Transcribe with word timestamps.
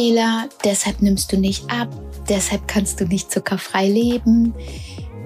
Fehler, 0.00 0.48
deshalb 0.64 1.02
nimmst 1.02 1.30
du 1.30 1.36
nicht 1.36 1.70
ab, 1.70 1.88
deshalb 2.26 2.66
kannst 2.66 3.02
du 3.02 3.04
nicht 3.04 3.30
zuckerfrei 3.30 3.86
leben. 3.86 4.54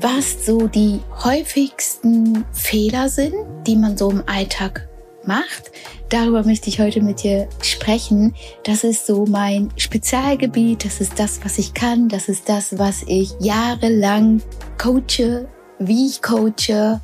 Was 0.01 0.45
so 0.45 0.67
die 0.67 0.99
häufigsten 1.23 2.45
Fehler 2.53 3.09
sind, 3.09 3.35
die 3.69 3.77
man 3.77 3.97
so 3.97 4.11
im 4.11 4.25
Alltag 4.27 4.89
macht. 5.25 5.71
Darüber 6.09 6.43
möchte 6.43 6.71
ich 6.71 6.81
heute 6.81 7.03
mit 7.03 7.23
dir 7.23 7.49
sprechen. 7.63 8.35
Das 8.65 8.83
ist 8.83 9.07
so 9.07 9.27
mein 9.27 9.71
Spezialgebiet. 9.77 10.85
Das 10.85 11.01
ist 11.01 11.21
das, 11.21 11.45
was 11.45 11.59
ich 11.59 11.73
kann. 11.75 12.09
Das 12.09 12.29
ist 12.29 12.49
das, 12.49 12.77
was 12.77 13.05
ich 13.07 13.31
jahrelang 13.39 14.43
coache, 14.77 15.47
wie 15.79 16.09
ich 16.09 16.21
coache, 16.21 17.01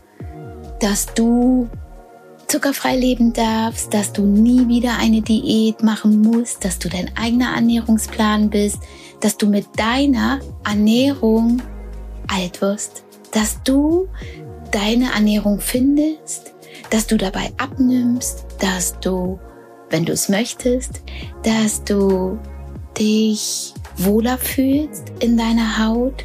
dass 0.81 1.07
du 1.15 1.69
zuckerfrei 2.51 2.97
leben 2.97 3.33
darfst, 3.33 3.95
dass 3.95 4.13
du 4.13 4.23
nie 4.23 4.67
wieder 4.67 4.99
eine 4.99 5.23
Diät 5.23 5.85
machen 5.85 6.21
musst, 6.21 6.65
dass 6.65 6.81
du 6.81 6.89
dein 6.89 7.17
eigener 7.17 7.55
Ernährungsplan 7.55 8.51
bist, 8.51 8.79
dass 9.21 9.37
du 9.37 9.47
mit 9.47 9.67
deiner 9.77 10.41
Ernährung 10.69 11.63
alt 12.27 12.61
wirst, 12.61 13.05
dass 13.31 13.63
du 13.63 14.09
deine 14.73 15.13
Ernährung 15.13 15.61
findest, 15.61 16.53
dass 16.91 17.07
du 17.07 17.17
dabei 17.17 17.53
abnimmst, 17.57 18.45
dass 18.59 18.99
du, 18.99 19.39
wenn 19.91 20.05
du 20.05 20.13
es 20.13 20.29
möchtest, 20.29 21.03
dass 21.45 21.85
du 21.85 22.37
dich 22.99 23.75
wohler 23.97 24.39
fühlst 24.39 25.05
in 25.21 25.37
deiner 25.37 25.79
Haut, 25.79 26.25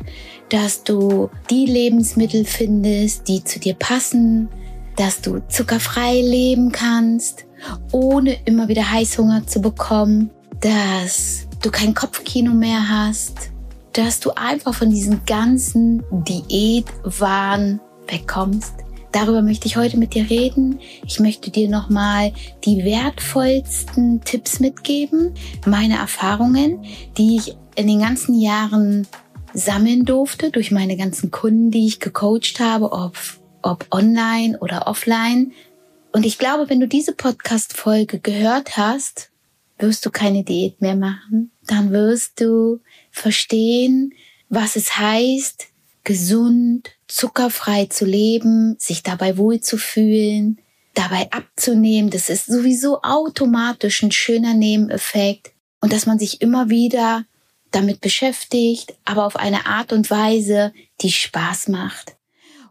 dass 0.49 0.83
du 0.83 1.29
die 1.51 1.67
Lebensmittel 1.67 2.45
findest, 2.45 3.27
die 3.27 3.43
zu 3.43 3.59
dir 3.59 3.75
passen, 3.75 4.49
dass 4.95 5.21
du 5.21 5.41
zuckerfrei 5.47 6.21
leben 6.21 6.71
kannst, 6.71 7.45
ohne 7.91 8.37
immer 8.45 8.67
wieder 8.67 8.91
Heißhunger 8.91 9.47
zu 9.47 9.61
bekommen, 9.61 10.29
dass 10.61 11.47
du 11.61 11.71
kein 11.71 11.93
Kopfkino 11.93 12.51
mehr 12.51 12.89
hast, 12.89 13.51
dass 13.93 14.19
du 14.19 14.31
einfach 14.31 14.73
von 14.73 14.89
diesem 14.89 15.25
ganzen 15.25 16.03
Diätwahn 16.11 17.79
wegkommst. 18.07 18.73
Darüber 19.11 19.41
möchte 19.41 19.67
ich 19.67 19.77
heute 19.77 19.97
mit 19.97 20.13
dir 20.13 20.29
reden. 20.29 20.79
Ich 21.05 21.21
möchte 21.21 21.49
dir 21.49 21.69
nochmal 21.69 22.33
die 22.65 22.83
wertvollsten 22.83 24.21
Tipps 24.25 24.59
mitgeben, 24.59 25.33
meine 25.65 25.97
Erfahrungen, 25.97 26.83
die 27.17 27.37
ich 27.37 27.55
in 27.75 27.87
den 27.87 27.99
ganzen 27.99 28.39
Jahren 28.39 29.07
sammeln 29.53 30.03
durfte 30.03 30.51
durch 30.51 30.71
meine 30.71 30.97
ganzen 30.97 31.31
Kunden, 31.31 31.71
die 31.71 31.87
ich 31.87 32.01
gecoacht 32.01 32.59
habe, 32.59 32.91
ob 32.91 33.17
ob 33.65 33.87
online 33.91 34.57
oder 34.59 34.87
offline. 34.87 35.51
Und 36.11 36.25
ich 36.25 36.37
glaube, 36.37 36.69
wenn 36.69 36.79
du 36.79 36.87
diese 36.87 37.13
Podcast-Folge 37.13 38.19
gehört 38.19 38.77
hast, 38.77 39.31
wirst 39.79 40.05
du 40.05 40.11
keine 40.11 40.43
Diät 40.43 40.81
mehr 40.81 40.95
machen. 40.95 41.51
Dann 41.67 41.91
wirst 41.91 42.39
du 42.39 42.79
verstehen, 43.11 44.13
was 44.49 44.75
es 44.75 44.97
heißt, 44.97 45.65
gesund, 46.03 46.91
zuckerfrei 47.07 47.87
zu 47.87 48.05
leben, 48.05 48.75
sich 48.77 49.01
dabei 49.01 49.37
wohlzufühlen, 49.37 50.61
dabei 50.93 51.29
abzunehmen. 51.31 52.11
Das 52.11 52.29
ist 52.29 52.45
sowieso 52.45 53.01
automatisch 53.01 54.03
ein 54.03 54.11
schöner 54.11 54.53
Nebeneffekt. 54.53 55.51
Und 55.81 55.91
dass 55.91 56.05
man 56.05 56.19
sich 56.19 56.41
immer 56.41 56.69
wieder 56.69 57.25
damit 57.71 57.99
beschäftigt, 57.99 58.93
aber 59.03 59.25
auf 59.25 59.35
eine 59.35 59.65
Art 59.65 59.91
und 59.91 60.09
Weise, 60.09 60.71
die 61.01 61.11
Spaß 61.11 61.67
macht 61.67 62.15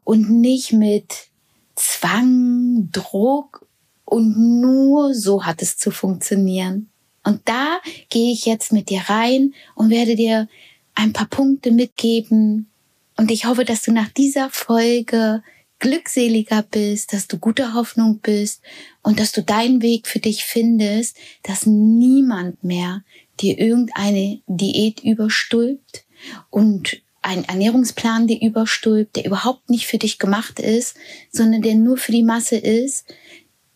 und 0.04 0.30
nicht 0.30 0.72
mit 0.72 1.28
Zwang, 1.74 2.88
Druck 2.92 3.66
und 4.04 4.60
nur 4.60 5.14
so 5.14 5.44
hat 5.44 5.62
es 5.62 5.76
zu 5.76 5.90
funktionieren. 5.90 6.90
Und 7.24 7.40
da 7.46 7.80
gehe 8.10 8.32
ich 8.32 8.46
jetzt 8.46 8.72
mit 8.72 8.90
dir 8.90 9.02
rein 9.06 9.54
und 9.74 9.90
werde 9.90 10.14
dir 10.14 10.48
ein 10.94 11.12
paar 11.12 11.26
Punkte 11.26 11.70
mitgeben. 11.70 12.70
Und 13.16 13.30
ich 13.30 13.46
hoffe, 13.46 13.64
dass 13.64 13.82
du 13.82 13.92
nach 13.92 14.10
dieser 14.10 14.50
Folge 14.50 15.42
glückseliger 15.78 16.62
bist, 16.62 17.12
dass 17.12 17.26
du 17.26 17.38
guter 17.38 17.74
Hoffnung 17.74 18.20
bist 18.20 18.62
und 19.02 19.18
dass 19.18 19.32
du 19.32 19.42
deinen 19.42 19.82
Weg 19.82 20.06
für 20.06 20.20
dich 20.20 20.44
findest, 20.44 21.16
dass 21.42 21.66
niemand 21.66 22.62
mehr 22.62 23.04
dir 23.40 23.58
irgendeine 23.58 24.40
Diät 24.46 25.02
überstülpt 25.02 26.04
und 26.50 27.02
ein 27.24 27.44
Ernährungsplan 27.44 28.26
dir 28.26 28.40
überstülpt, 28.40 29.16
der 29.16 29.24
überhaupt 29.24 29.70
nicht 29.70 29.86
für 29.86 29.98
dich 29.98 30.18
gemacht 30.18 30.60
ist, 30.60 30.96
sondern 31.32 31.62
der 31.62 31.74
nur 31.74 31.96
für 31.96 32.12
die 32.12 32.22
Masse 32.22 32.56
ist, 32.56 33.06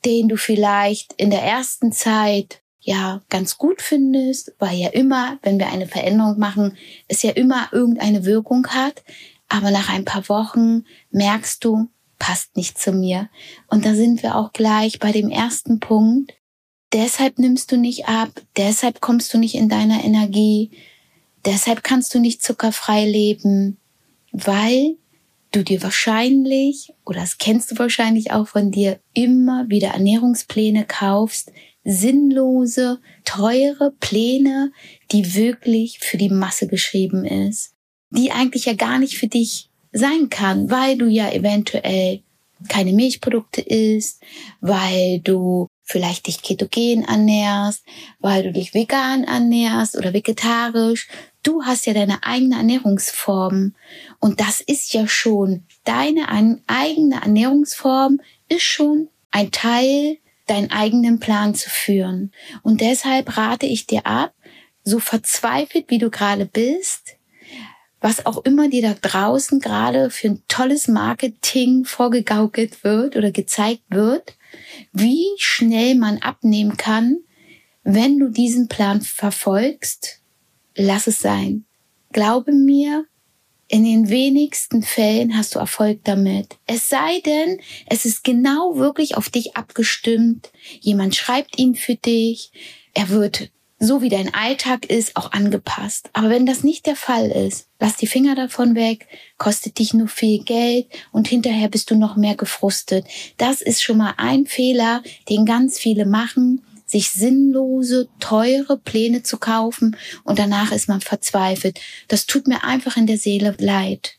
den 0.05 0.29
du 0.29 0.37
vielleicht 0.37 1.15
in 1.15 1.31
der 1.31 1.43
ersten 1.43 1.91
Zeit 1.91 2.61
ja 2.81 3.23
ganz 3.31 3.59
gut 3.59 3.83
findest, 3.83 4.53
weil 4.59 4.77
ja 4.77 4.89
immer, 4.91 5.39
wenn 5.43 5.59
wir 5.59 5.69
eine 5.69 5.87
Veränderung 5.87 6.39
machen, 6.39 6.77
es 7.09 7.23
ja 7.23 7.31
immer 7.31 7.69
irgendeine 7.73 8.25
Wirkung 8.25 8.67
hat, 8.69 9.03
aber 9.49 9.71
nach 9.71 9.89
ein 9.89 10.05
paar 10.05 10.29
Wochen 10.29 10.85
merkst 11.11 11.65
du, 11.65 11.89
passt 12.19 12.57
nicht 12.57 12.79
zu 12.79 12.93
mir. 12.93 13.29
Und 13.69 13.85
da 13.85 13.95
sind 13.95 14.23
wir 14.23 14.37
auch 14.37 14.53
gleich 14.53 14.99
bei 14.99 15.13
dem 15.13 15.31
ersten 15.31 15.81
Punkt. 15.81 16.35
Deshalb 16.93 17.39
nimmst 17.39 17.73
du 17.73 17.77
nicht 17.77 18.09
ab, 18.09 18.31
deshalb 18.57 19.01
kommst 19.01 19.33
du 19.33 19.39
nicht 19.39 19.55
in 19.55 19.69
deiner 19.69 20.05
Energie, 20.05 20.71
Deshalb 21.45 21.83
kannst 21.83 22.15
du 22.15 22.19
nicht 22.19 22.43
zuckerfrei 22.43 23.05
leben, 23.05 23.79
weil 24.33 24.97
du 25.53 25.63
dir 25.63 25.83
wahrscheinlich, 25.83 26.93
oder 27.05 27.21
das 27.21 27.39
kennst 27.39 27.71
du 27.71 27.79
wahrscheinlich 27.79 28.33
auch 28.33 28.49
von 28.49 28.71
dir, 28.71 29.01
immer 29.15 29.69
wieder 29.69 29.89
Ernährungspläne 29.89 30.85
kaufst, 30.85 31.53
sinnlose, 31.85 33.01
teure 33.25 33.93
Pläne, 33.99 34.73
die 35.11 35.35
wirklich 35.35 36.01
für 36.01 36.19
die 36.19 36.29
Masse 36.29 36.67
geschrieben 36.67 37.25
ist, 37.25 37.75
die 38.11 38.31
eigentlich 38.31 38.67
ja 38.67 38.75
gar 38.75 38.99
nicht 38.99 39.17
für 39.17 39.29
dich 39.29 39.71
sein 39.93 40.29
kann, 40.29 40.71
weil 40.71 40.99
du 40.99 41.07
ja 41.07 41.31
eventuell 41.33 42.23
keine 42.69 42.93
Milchprodukte 42.93 43.61
isst, 43.63 44.23
weil 44.61 45.21
du 45.21 45.67
vielleicht 45.89 46.27
dich 46.27 46.43
ketogen 46.43 47.05
ernährst, 47.05 47.85
weil 48.21 48.43
du 48.43 48.53
dich 48.53 48.75
vegan 48.75 49.25
ernährst 49.25 49.97
oder 49.97 50.13
vegetarisch. 50.13 51.09
Du 51.43 51.65
hast 51.65 51.87
ja 51.87 51.95
deine 51.95 52.23
eigene 52.25 52.57
Ernährungsform 52.57 53.75
und 54.21 54.41
das 54.41 54.61
ist 54.61 54.93
ja 54.93 55.09
schon 55.09 55.65
deine 55.85 56.29
eigene 56.67 57.23
Ernährungsform 57.23 58.21
ist 58.49 58.63
schon 58.63 59.09
ein 59.31 59.51
Teil 59.51 60.19
deinen 60.47 60.71
eigenen 60.71 61.21
Plan 61.21 61.55
zu 61.55 61.71
führen. 61.71 62.33
Und 62.63 62.81
deshalb 62.81 63.37
rate 63.37 63.67
ich 63.67 63.87
dir 63.87 64.07
ab, 64.07 64.33
so 64.85 64.99
verzweifelt 64.99 65.87
wie 65.89 65.99
du 65.99 66.11
gerade 66.11 66.47
bist, 66.47 67.17
was 68.01 68.27
auch 68.27 68.45
immer 68.45 68.69
dir 68.69 68.83
da 68.83 68.95
draußen 68.95 69.61
gerade 69.61 70.11
für 70.11 70.29
ein 70.29 70.43
tolles 70.49 70.89
Marketing 70.89 71.85
vorgegaukelt 71.85 72.85
wird 72.85 73.17
oder 73.17 73.31
gezeigt 73.31 73.83
wird, 73.89 74.38
wie 74.93 75.27
schnell 75.39 75.95
man 75.95 76.19
abnehmen 76.19 76.77
kann, 76.77 77.19
wenn 77.83 78.19
du 78.19 78.29
diesen 78.29 78.69
Plan 78.69 79.01
verfolgst, 79.01 80.21
lass 80.75 81.07
es 81.07 81.21
sein. 81.21 81.65
Glaube 82.13 82.53
mir, 82.53 83.07
in 83.69 83.85
den 83.85 84.09
wenigsten 84.09 84.83
Fällen 84.83 85.37
hast 85.37 85.55
du 85.55 85.59
Erfolg 85.59 86.01
damit. 86.05 86.57
Es 86.67 86.89
sei 86.89 87.21
denn, 87.21 87.61
es 87.87 88.07
ist 88.07 88.25
genau 88.25 88.77
wirklich 88.77 89.17
auf 89.17 89.29
dich 89.29 89.57
abgestimmt. 89.57 90.51
Jemand 90.81 91.15
schreibt 91.15 91.59
ihn 91.59 91.75
für 91.75 91.95
dich. 91.95 92.51
Er 92.95 93.11
wird 93.11 93.51
so 93.79 94.03
wie 94.03 94.09
dein 94.09 94.35
Alltag 94.35 94.87
ist, 94.87 95.17
auch 95.17 95.33
angepasst. 95.33 96.11
Aber 96.13 96.31
wenn 96.31 96.47
das 96.47 96.65
nicht 96.65 96.87
der 96.87 96.97
Fall 96.97 97.31
ist, 97.31 97.69
lass 97.79 97.97
die 97.97 98.07
Finger 98.07 98.35
davon 98.35 98.75
weg, 98.75 99.07
kostet 99.37 99.79
dich 99.79 99.95
nur 99.95 100.09
viel 100.09 100.43
Geld 100.43 100.87
und 101.13 101.29
hinterher 101.29 101.69
bist 101.69 101.91
du 101.91 101.95
noch 101.95 102.17
mehr 102.17 102.35
gefrustet. 102.35 103.07
Das 103.37 103.61
ist 103.61 103.83
schon 103.83 103.99
mal 103.99 104.15
ein 104.17 104.47
Fehler, 104.47 105.03
den 105.29 105.45
ganz 105.45 105.79
viele 105.79 106.07
machen, 106.07 106.63
sich 106.87 107.11
sinnlose, 107.11 108.09
teure 108.19 108.79
Pläne 108.79 109.23
zu 109.23 109.39
kaufen 109.39 109.97
und 110.25 110.39
danach 110.39 110.73
ist 110.73 110.89
man 110.89 111.01
verzweifelt. 111.01 111.79
Das 112.09 112.27
tut 112.27 112.49
mir 112.49 112.65
einfach 112.65 112.97
in 112.97 113.07
der 113.07 113.19
Seele 113.19 113.55
leid. 113.59 114.15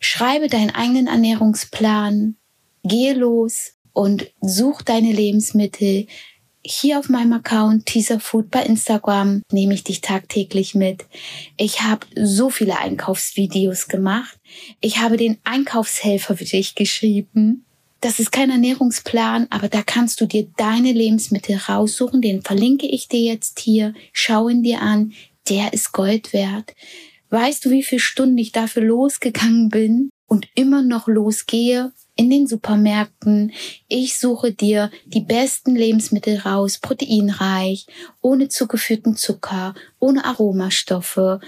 Schreibe 0.00 0.48
deinen 0.48 0.70
eigenen 0.70 1.06
Ernährungsplan, 1.06 2.36
gehe 2.82 3.14
los 3.14 3.74
und 3.94 4.30
such 4.42 4.82
deine 4.82 5.12
Lebensmittel, 5.12 6.06
hier 6.64 6.98
auf 6.98 7.08
meinem 7.08 7.34
Account 7.34 7.86
Teaser 7.86 8.20
Food 8.20 8.50
bei 8.50 8.62
Instagram 8.62 9.42
nehme 9.52 9.74
ich 9.74 9.84
dich 9.84 10.00
tagtäglich 10.00 10.74
mit. 10.74 11.04
Ich 11.56 11.82
habe 11.82 12.06
so 12.16 12.48
viele 12.48 12.78
Einkaufsvideos 12.78 13.88
gemacht. 13.88 14.38
Ich 14.80 14.98
habe 14.98 15.16
den 15.16 15.38
Einkaufshelfer 15.44 16.36
für 16.36 16.44
dich 16.44 16.74
geschrieben. 16.74 17.66
Das 18.00 18.18
ist 18.18 18.32
kein 18.32 18.50
Ernährungsplan, 18.50 19.46
aber 19.50 19.68
da 19.68 19.82
kannst 19.82 20.20
du 20.20 20.26
dir 20.26 20.46
deine 20.56 20.92
Lebensmittel 20.92 21.56
raussuchen. 21.56 22.20
Den 22.20 22.42
verlinke 22.42 22.86
ich 22.86 23.08
dir 23.08 23.20
jetzt 23.20 23.60
hier. 23.60 23.94
Schau 24.12 24.48
ihn 24.48 24.62
dir 24.62 24.80
an. 24.80 25.12
Der 25.48 25.72
ist 25.72 25.92
Gold 25.92 26.32
wert. 26.32 26.74
Weißt 27.30 27.64
du, 27.64 27.70
wie 27.70 27.82
viele 27.82 28.00
Stunden 28.00 28.38
ich 28.38 28.52
dafür 28.52 28.82
losgegangen 28.82 29.68
bin 29.68 30.10
und 30.26 30.48
immer 30.54 30.82
noch 30.82 31.08
losgehe? 31.08 31.92
In 32.16 32.30
den 32.30 32.46
Supermärkten. 32.46 33.52
Ich 33.88 34.18
suche 34.18 34.52
dir 34.52 34.90
die 35.06 35.20
besten 35.20 35.74
Lebensmittel 35.74 36.38
raus, 36.38 36.78
proteinreich, 36.78 37.86
ohne 38.20 38.48
zugeführten 38.48 39.16
Zucker, 39.16 39.74
ohne 39.98 40.24
Aromastoffe, 40.24 41.40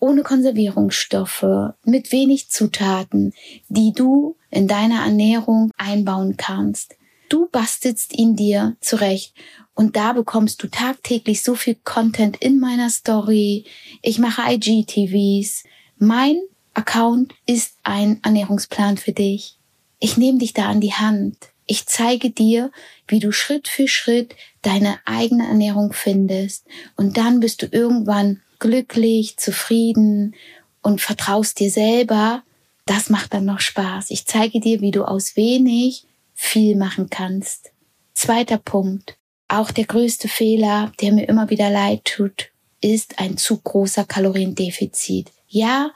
ohne 0.00 0.22
Konservierungsstoffe, 0.22 1.74
mit 1.84 2.10
wenig 2.10 2.50
Zutaten, 2.50 3.32
die 3.68 3.92
du 3.92 4.36
in 4.50 4.66
deiner 4.66 5.04
Ernährung 5.04 5.70
einbauen 5.76 6.36
kannst. 6.36 6.96
Du 7.28 7.48
bastelst 7.52 8.12
ihn 8.18 8.34
dir 8.34 8.76
zurecht 8.80 9.34
und 9.74 9.94
da 9.94 10.12
bekommst 10.12 10.62
du 10.62 10.66
tagtäglich 10.66 11.42
so 11.42 11.54
viel 11.54 11.76
Content 11.84 12.36
in 12.38 12.58
meiner 12.58 12.90
Story. 12.90 13.64
Ich 14.02 14.18
mache 14.18 14.42
IGTVs. 14.52 15.62
Mein 15.98 16.40
Account 16.74 17.34
ist 17.46 17.76
ein 17.84 18.18
Ernährungsplan 18.24 18.96
für 18.96 19.12
dich. 19.12 19.59
Ich 20.00 20.16
nehme 20.16 20.38
dich 20.38 20.54
da 20.54 20.68
an 20.68 20.80
die 20.80 20.94
Hand. 20.94 21.36
Ich 21.66 21.86
zeige 21.86 22.30
dir, 22.30 22.72
wie 23.06 23.20
du 23.20 23.30
Schritt 23.30 23.68
für 23.68 23.86
Schritt 23.86 24.34
deine 24.62 24.98
eigene 25.04 25.46
Ernährung 25.46 25.92
findest. 25.92 26.66
Und 26.96 27.16
dann 27.16 27.38
bist 27.38 27.62
du 27.62 27.66
irgendwann 27.70 28.42
glücklich, 28.58 29.36
zufrieden 29.36 30.34
und 30.82 31.00
vertraust 31.00 31.60
dir 31.60 31.70
selber. 31.70 32.42
Das 32.86 33.10
macht 33.10 33.34
dann 33.34 33.44
noch 33.44 33.60
Spaß. 33.60 34.10
Ich 34.10 34.26
zeige 34.26 34.58
dir, 34.58 34.80
wie 34.80 34.90
du 34.90 35.04
aus 35.04 35.36
wenig 35.36 36.06
viel 36.34 36.74
machen 36.76 37.10
kannst. 37.10 37.70
Zweiter 38.14 38.58
Punkt. 38.58 39.16
Auch 39.46 39.70
der 39.70 39.84
größte 39.84 40.28
Fehler, 40.28 40.92
der 41.00 41.12
mir 41.12 41.28
immer 41.28 41.50
wieder 41.50 41.70
leid 41.70 42.04
tut, 42.04 42.50
ist 42.80 43.18
ein 43.18 43.36
zu 43.36 43.58
großer 43.58 44.04
Kaloriendefizit. 44.04 45.30
Ja, 45.46 45.90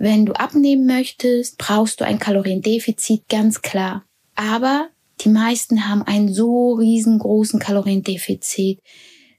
wenn 0.00 0.26
du 0.26 0.32
abnehmen 0.32 0.86
möchtest, 0.86 1.58
brauchst 1.58 2.00
du 2.00 2.04
ein 2.04 2.18
Kaloriendefizit, 2.18 3.28
ganz 3.28 3.62
klar. 3.62 4.04
Aber 4.34 4.88
die 5.20 5.28
meisten 5.28 5.88
haben 5.88 6.02
einen 6.02 6.32
so 6.32 6.72
riesengroßen 6.72 7.60
Kaloriendefizit. 7.60 8.80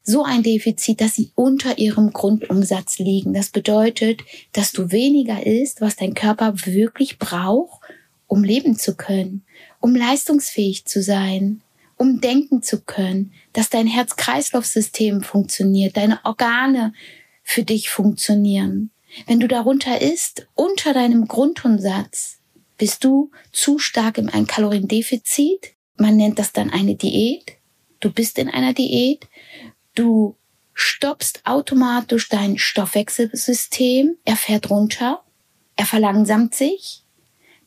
So 0.03 0.23
ein 0.23 0.43
Defizit, 0.43 0.99
dass 0.99 1.15
sie 1.15 1.31
unter 1.35 1.77
ihrem 1.77 2.11
Grundumsatz 2.11 2.97
liegen. 2.99 3.33
Das 3.33 3.49
bedeutet, 3.49 4.21
dass 4.51 4.71
du 4.71 4.91
weniger 4.91 5.45
isst, 5.45 5.81
was 5.81 5.95
dein 5.95 6.15
Körper 6.15 6.53
wirklich 6.65 7.19
braucht, 7.19 7.81
um 8.27 8.43
leben 8.43 8.77
zu 8.77 8.95
können 8.95 9.43
um 9.81 9.95
leistungsfähig 9.95 10.85
zu 10.85 11.01
sein, 11.01 11.61
um 11.97 12.21
denken 12.21 12.63
zu 12.63 12.81
können, 12.81 13.33
dass 13.51 13.69
dein 13.69 13.87
Herz-Kreislauf-System 13.87 15.23
funktioniert, 15.23 15.97
deine 15.97 16.23
Organe 16.23 16.93
für 17.43 17.63
dich 17.63 17.89
funktionieren. 17.89 18.91
Wenn 19.27 19.39
du 19.39 19.47
darunter 19.47 20.01
isst, 20.01 20.47
unter 20.55 20.93
deinem 20.93 21.27
Grundumsatz, 21.27 22.39
bist 22.77 23.03
du 23.03 23.31
zu 23.51 23.77
stark 23.77 24.17
einem 24.17 24.47
Kaloriendefizit. 24.47 25.73
Man 25.97 26.17
nennt 26.17 26.39
das 26.39 26.51
dann 26.51 26.71
eine 26.71 26.95
Diät. 26.95 27.57
Du 27.99 28.11
bist 28.11 28.39
in 28.39 28.49
einer 28.49 28.73
Diät. 28.73 29.27
Du 29.93 30.35
stoppst 30.73 31.41
automatisch 31.45 32.29
dein 32.29 32.57
Stoffwechselsystem. 32.57 34.17
Er 34.25 34.35
fährt 34.35 34.69
runter. 34.69 35.23
Er 35.75 35.85
verlangsamt 35.85 36.55
sich. 36.55 37.03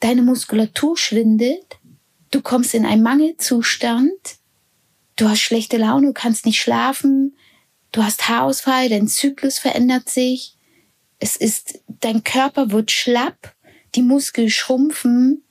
Deine 0.01 0.23
Muskulatur 0.23 0.97
schwindet. 0.97 1.79
Du 2.31 2.43
kommst 2.43 2.75
in 2.75 2.85
einen 2.85 3.03
Mangelzustand. 3.03 4.39
Du 5.17 5.29
hast 5.29 5.41
schlechte 5.41 5.77
Laune, 5.77 6.09
du 6.09 6.13
kannst 6.13 6.47
nicht 6.47 6.61
schlafen. 6.61 7.37
Du 7.93 8.03
hast 8.03 8.29
Haarausfall, 8.29 8.89
dein 8.89 9.07
Zyklus 9.07 9.59
verändert 9.59 10.09
sich. 10.09 10.54
Es 11.19 11.37
ist, 11.37 11.81
dein 12.01 12.25
Körper 12.25 12.71
wird 12.71 12.91
schlapp, 12.91 13.55
die 13.95 14.03
Muskeln 14.03 14.51
schrumpfen 14.51 15.43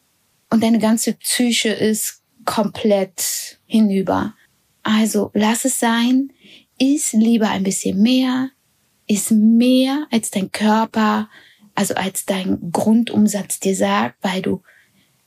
und 0.50 0.64
deine 0.64 0.80
ganze 0.80 1.14
Psyche 1.14 1.70
ist 1.70 2.22
komplett 2.46 3.60
hinüber. 3.66 4.36
Also 4.84 5.32
lass 5.34 5.66
es 5.66 5.80
sein, 5.80 6.32
iss 6.78 7.14
lieber 7.14 7.50
ein 7.50 7.64
bisschen 7.64 8.02
mehr, 8.02 8.50
iss 9.08 9.32
mehr 9.32 10.08
als 10.12 10.30
dein 10.32 10.52
Körper, 10.52 11.30
also 11.76 11.96
als 11.96 12.26
dein 12.26 12.72
Grundumsatz 12.72 13.60
dir 13.60 13.76
sagt, 13.76 14.18
weil 14.22 14.42
du 14.42 14.62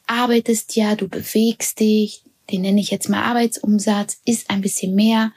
arbeitest 0.06 0.76
ja, 0.76 0.94
du 0.94 1.08
bewegst 1.08 1.80
dich, 1.80 2.22
den 2.50 2.62
nenne 2.62 2.80
ich 2.80 2.90
jetzt 2.90 3.08
mal 3.08 3.22
Arbeitsumsatz, 3.22 4.20
ist 4.24 4.50
ein 4.50 4.60
bisschen 4.60 4.94
mehr. 4.94 5.32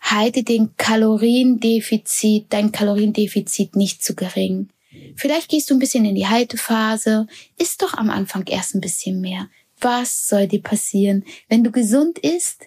Halte 0.00 0.42
den 0.42 0.76
Kaloriendefizit, 0.76 2.46
dein 2.50 2.72
Kaloriendefizit 2.72 3.76
nicht 3.76 4.02
zu 4.02 4.14
gering. 4.14 4.68
Vielleicht 5.16 5.48
gehst 5.48 5.70
du 5.70 5.74
ein 5.74 5.78
bisschen 5.78 6.04
in 6.04 6.14
die 6.14 6.26
Haltephase, 6.26 7.26
isst 7.56 7.82
doch 7.82 7.94
am 7.94 8.10
Anfang 8.10 8.46
erst 8.46 8.74
ein 8.74 8.80
bisschen 8.80 9.20
mehr. 9.20 9.48
Was 9.80 10.28
soll 10.28 10.46
dir 10.46 10.62
passieren, 10.62 11.24
wenn 11.48 11.64
du 11.64 11.70
gesund 11.70 12.18
isst? 12.18 12.66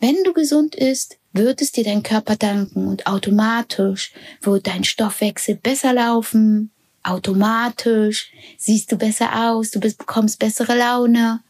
Wenn 0.00 0.22
du 0.24 0.32
gesund 0.32 0.74
isst, 0.74 1.18
wird 1.32 1.62
es 1.62 1.72
dir 1.72 1.84
dein 1.84 2.02
Körper 2.02 2.36
danken 2.36 2.86
und 2.88 3.06
automatisch 3.06 4.12
wird 4.42 4.66
dein 4.66 4.84
Stoffwechsel 4.84 5.56
besser 5.56 5.92
laufen, 5.92 6.70
automatisch, 7.02 8.32
siehst 8.58 8.90
du 8.92 8.96
besser 8.96 9.50
aus, 9.50 9.70
du 9.70 9.80
bekommst 9.80 10.38
bessere 10.38 10.76
Laune. 10.76 11.42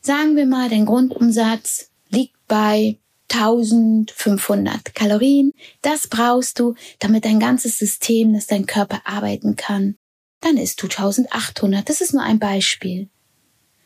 Sagen 0.00 0.36
wir 0.36 0.46
mal, 0.46 0.68
dein 0.68 0.86
Grundumsatz 0.86 1.90
liegt 2.08 2.36
bei 2.46 2.98
1500 3.32 4.94
Kalorien. 4.94 5.52
Das 5.82 6.08
brauchst 6.08 6.58
du, 6.58 6.74
damit 6.98 7.24
dein 7.24 7.40
ganzes 7.40 7.78
System, 7.78 8.32
dass 8.32 8.46
dein 8.46 8.66
Körper 8.66 9.02
arbeiten 9.04 9.56
kann. 9.56 9.96
Dann 10.40 10.56
isst 10.56 10.82
du 10.82 10.86
1800. 10.86 11.88
Das 11.88 12.00
ist 12.00 12.14
nur 12.14 12.22
ein 12.22 12.38
Beispiel. 12.38 13.08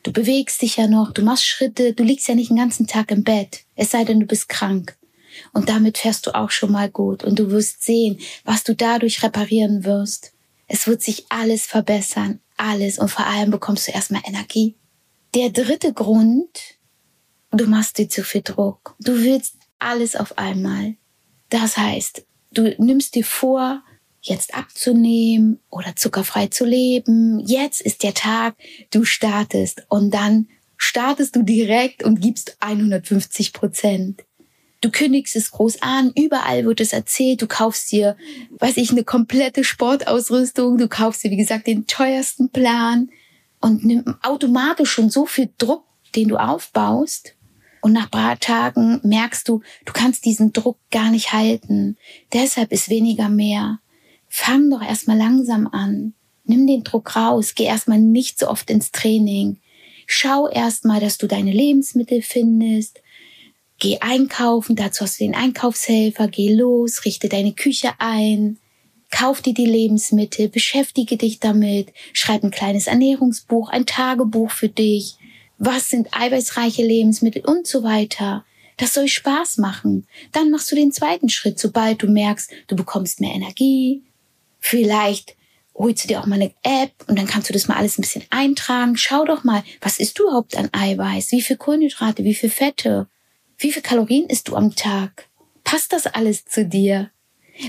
Du 0.02 0.12
bewegst 0.12 0.62
dich 0.62 0.76
ja 0.76 0.88
noch, 0.88 1.12
du 1.12 1.22
machst 1.22 1.46
Schritte, 1.46 1.92
du 1.92 2.02
liegst 2.02 2.26
ja 2.26 2.34
nicht 2.34 2.50
den 2.50 2.56
ganzen 2.56 2.86
Tag 2.86 3.10
im 3.12 3.22
Bett, 3.22 3.64
es 3.76 3.92
sei 3.92 4.04
denn, 4.04 4.20
du 4.20 4.26
bist 4.26 4.48
krank. 4.48 4.96
Und 5.52 5.68
damit 5.68 5.98
fährst 5.98 6.26
du 6.26 6.34
auch 6.34 6.50
schon 6.50 6.72
mal 6.72 6.90
gut 6.90 7.24
und 7.24 7.38
du 7.38 7.50
wirst 7.50 7.84
sehen, 7.84 8.18
was 8.44 8.64
du 8.64 8.74
dadurch 8.74 9.22
reparieren 9.22 9.84
wirst. 9.84 10.32
Es 10.66 10.86
wird 10.86 11.02
sich 11.02 11.26
alles 11.28 11.66
verbessern, 11.66 12.40
alles 12.56 12.98
und 12.98 13.10
vor 13.10 13.26
allem 13.26 13.50
bekommst 13.50 13.86
du 13.88 13.92
erstmal 13.92 14.22
Energie. 14.26 14.76
Der 15.34 15.50
dritte 15.50 15.92
Grund, 15.92 16.58
du 17.52 17.66
machst 17.66 17.98
dir 17.98 18.08
zu 18.08 18.24
viel 18.24 18.42
Druck. 18.42 18.96
Du 19.00 19.22
willst 19.22 19.56
alles 19.78 20.16
auf 20.16 20.38
einmal. 20.38 20.96
Das 21.50 21.76
heißt, 21.76 22.24
du 22.52 22.74
nimmst 22.78 23.14
dir 23.14 23.24
vor, 23.24 23.82
jetzt 24.22 24.54
abzunehmen 24.54 25.58
oder 25.68 25.96
zuckerfrei 25.96 26.46
zu 26.46 26.64
leben. 26.64 27.40
Jetzt 27.40 27.80
ist 27.80 28.02
der 28.02 28.14
Tag, 28.14 28.54
du 28.90 29.04
startest 29.04 29.84
und 29.88 30.12
dann 30.14 30.48
startest 30.76 31.36
du 31.36 31.42
direkt 31.42 32.02
und 32.02 32.20
gibst 32.20 32.56
150 32.60 33.52
Prozent. 33.52 34.24
Du 34.80 34.90
kündigst 34.90 35.36
es 35.36 35.52
groß 35.52 35.80
an, 35.82 36.12
überall 36.16 36.64
wird 36.64 36.80
es 36.80 36.92
erzählt, 36.92 37.40
du 37.40 37.46
kaufst 37.46 37.92
dir, 37.92 38.16
weiß 38.58 38.76
ich, 38.78 38.90
eine 38.90 39.04
komplette 39.04 39.62
Sportausrüstung, 39.62 40.76
du 40.76 40.88
kaufst 40.88 41.22
dir, 41.22 41.30
wie 41.30 41.36
gesagt, 41.36 41.68
den 41.68 41.86
teuersten 41.86 42.50
Plan 42.50 43.10
und 43.60 43.84
nimm 43.84 44.16
automatisch 44.22 44.90
schon 44.90 45.08
so 45.08 45.24
viel 45.24 45.50
Druck, 45.56 45.84
den 46.16 46.28
du 46.28 46.36
aufbaust. 46.36 47.36
Und 47.82 47.92
nach 47.92 48.10
paar 48.10 48.38
Tagen 48.38 49.00
merkst 49.02 49.46
du, 49.48 49.60
du 49.84 49.92
kannst 49.92 50.24
diesen 50.24 50.52
Druck 50.52 50.78
gar 50.90 51.10
nicht 51.10 51.32
halten. 51.32 51.98
Deshalb 52.32 52.72
ist 52.72 52.88
weniger 52.88 53.28
mehr. 53.28 53.80
Fang 54.28 54.70
doch 54.70 54.80
erstmal 54.80 55.18
langsam 55.18 55.66
an. 55.66 56.14
Nimm 56.44 56.66
den 56.66 56.84
Druck 56.84 57.16
raus. 57.16 57.54
Geh 57.54 57.64
erstmal 57.64 57.98
nicht 57.98 58.38
so 58.38 58.48
oft 58.48 58.70
ins 58.70 58.92
Training. 58.92 59.58
Schau 60.06 60.48
erstmal, 60.48 61.00
dass 61.00 61.18
du 61.18 61.26
deine 61.26 61.52
Lebensmittel 61.52 62.22
findest. 62.22 63.02
Geh 63.80 63.98
einkaufen, 64.00 64.76
dazu 64.76 65.02
hast 65.02 65.18
du 65.18 65.24
den 65.24 65.34
Einkaufshelfer, 65.34 66.28
geh 66.28 66.54
los, 66.54 67.04
richte 67.04 67.28
deine 67.28 67.52
Küche 67.52 67.90
ein, 67.98 68.58
kauf 69.10 69.42
dir 69.42 69.54
die 69.54 69.66
Lebensmittel, 69.66 70.48
beschäftige 70.48 71.16
dich 71.16 71.40
damit, 71.40 71.92
schreib 72.12 72.44
ein 72.44 72.52
kleines 72.52 72.86
Ernährungsbuch, 72.86 73.70
ein 73.70 73.84
Tagebuch 73.84 74.52
für 74.52 74.68
dich. 74.68 75.16
Was 75.64 75.90
sind 75.90 76.08
eiweißreiche 76.10 76.84
Lebensmittel 76.84 77.44
und 77.46 77.68
so 77.68 77.84
weiter. 77.84 78.44
Das 78.78 78.94
soll 78.94 79.06
Spaß 79.06 79.58
machen. 79.58 80.08
Dann 80.32 80.50
machst 80.50 80.72
du 80.72 80.74
den 80.74 80.90
zweiten 80.90 81.28
Schritt, 81.28 81.60
sobald 81.60 82.02
du 82.02 82.08
merkst, 82.08 82.50
du 82.66 82.74
bekommst 82.74 83.20
mehr 83.20 83.32
Energie. 83.32 84.02
Vielleicht 84.58 85.36
holst 85.72 86.02
du 86.02 86.08
dir 86.08 86.20
auch 86.20 86.26
mal 86.26 86.34
eine 86.34 86.52
App 86.64 86.92
und 87.06 87.16
dann 87.16 87.28
kannst 87.28 87.48
du 87.48 87.52
das 87.52 87.68
mal 87.68 87.76
alles 87.76 87.96
ein 87.96 88.02
bisschen 88.02 88.24
eintragen. 88.30 88.96
Schau 88.96 89.24
doch 89.24 89.44
mal, 89.44 89.62
was 89.80 90.00
ist 90.00 90.18
du 90.18 90.24
überhaupt 90.24 90.56
an 90.56 90.68
Eiweiß? 90.72 91.30
Wie 91.30 91.42
viel 91.42 91.56
Kohlenhydrate? 91.56 92.24
Wie 92.24 92.34
viel 92.34 92.50
Fette? 92.50 93.06
Wie 93.56 93.70
viel 93.70 93.82
Kalorien 93.82 94.26
isst 94.26 94.48
du 94.48 94.56
am 94.56 94.74
Tag? 94.74 95.28
Passt 95.62 95.92
das 95.92 96.08
alles 96.08 96.44
zu 96.44 96.66
dir? 96.66 97.12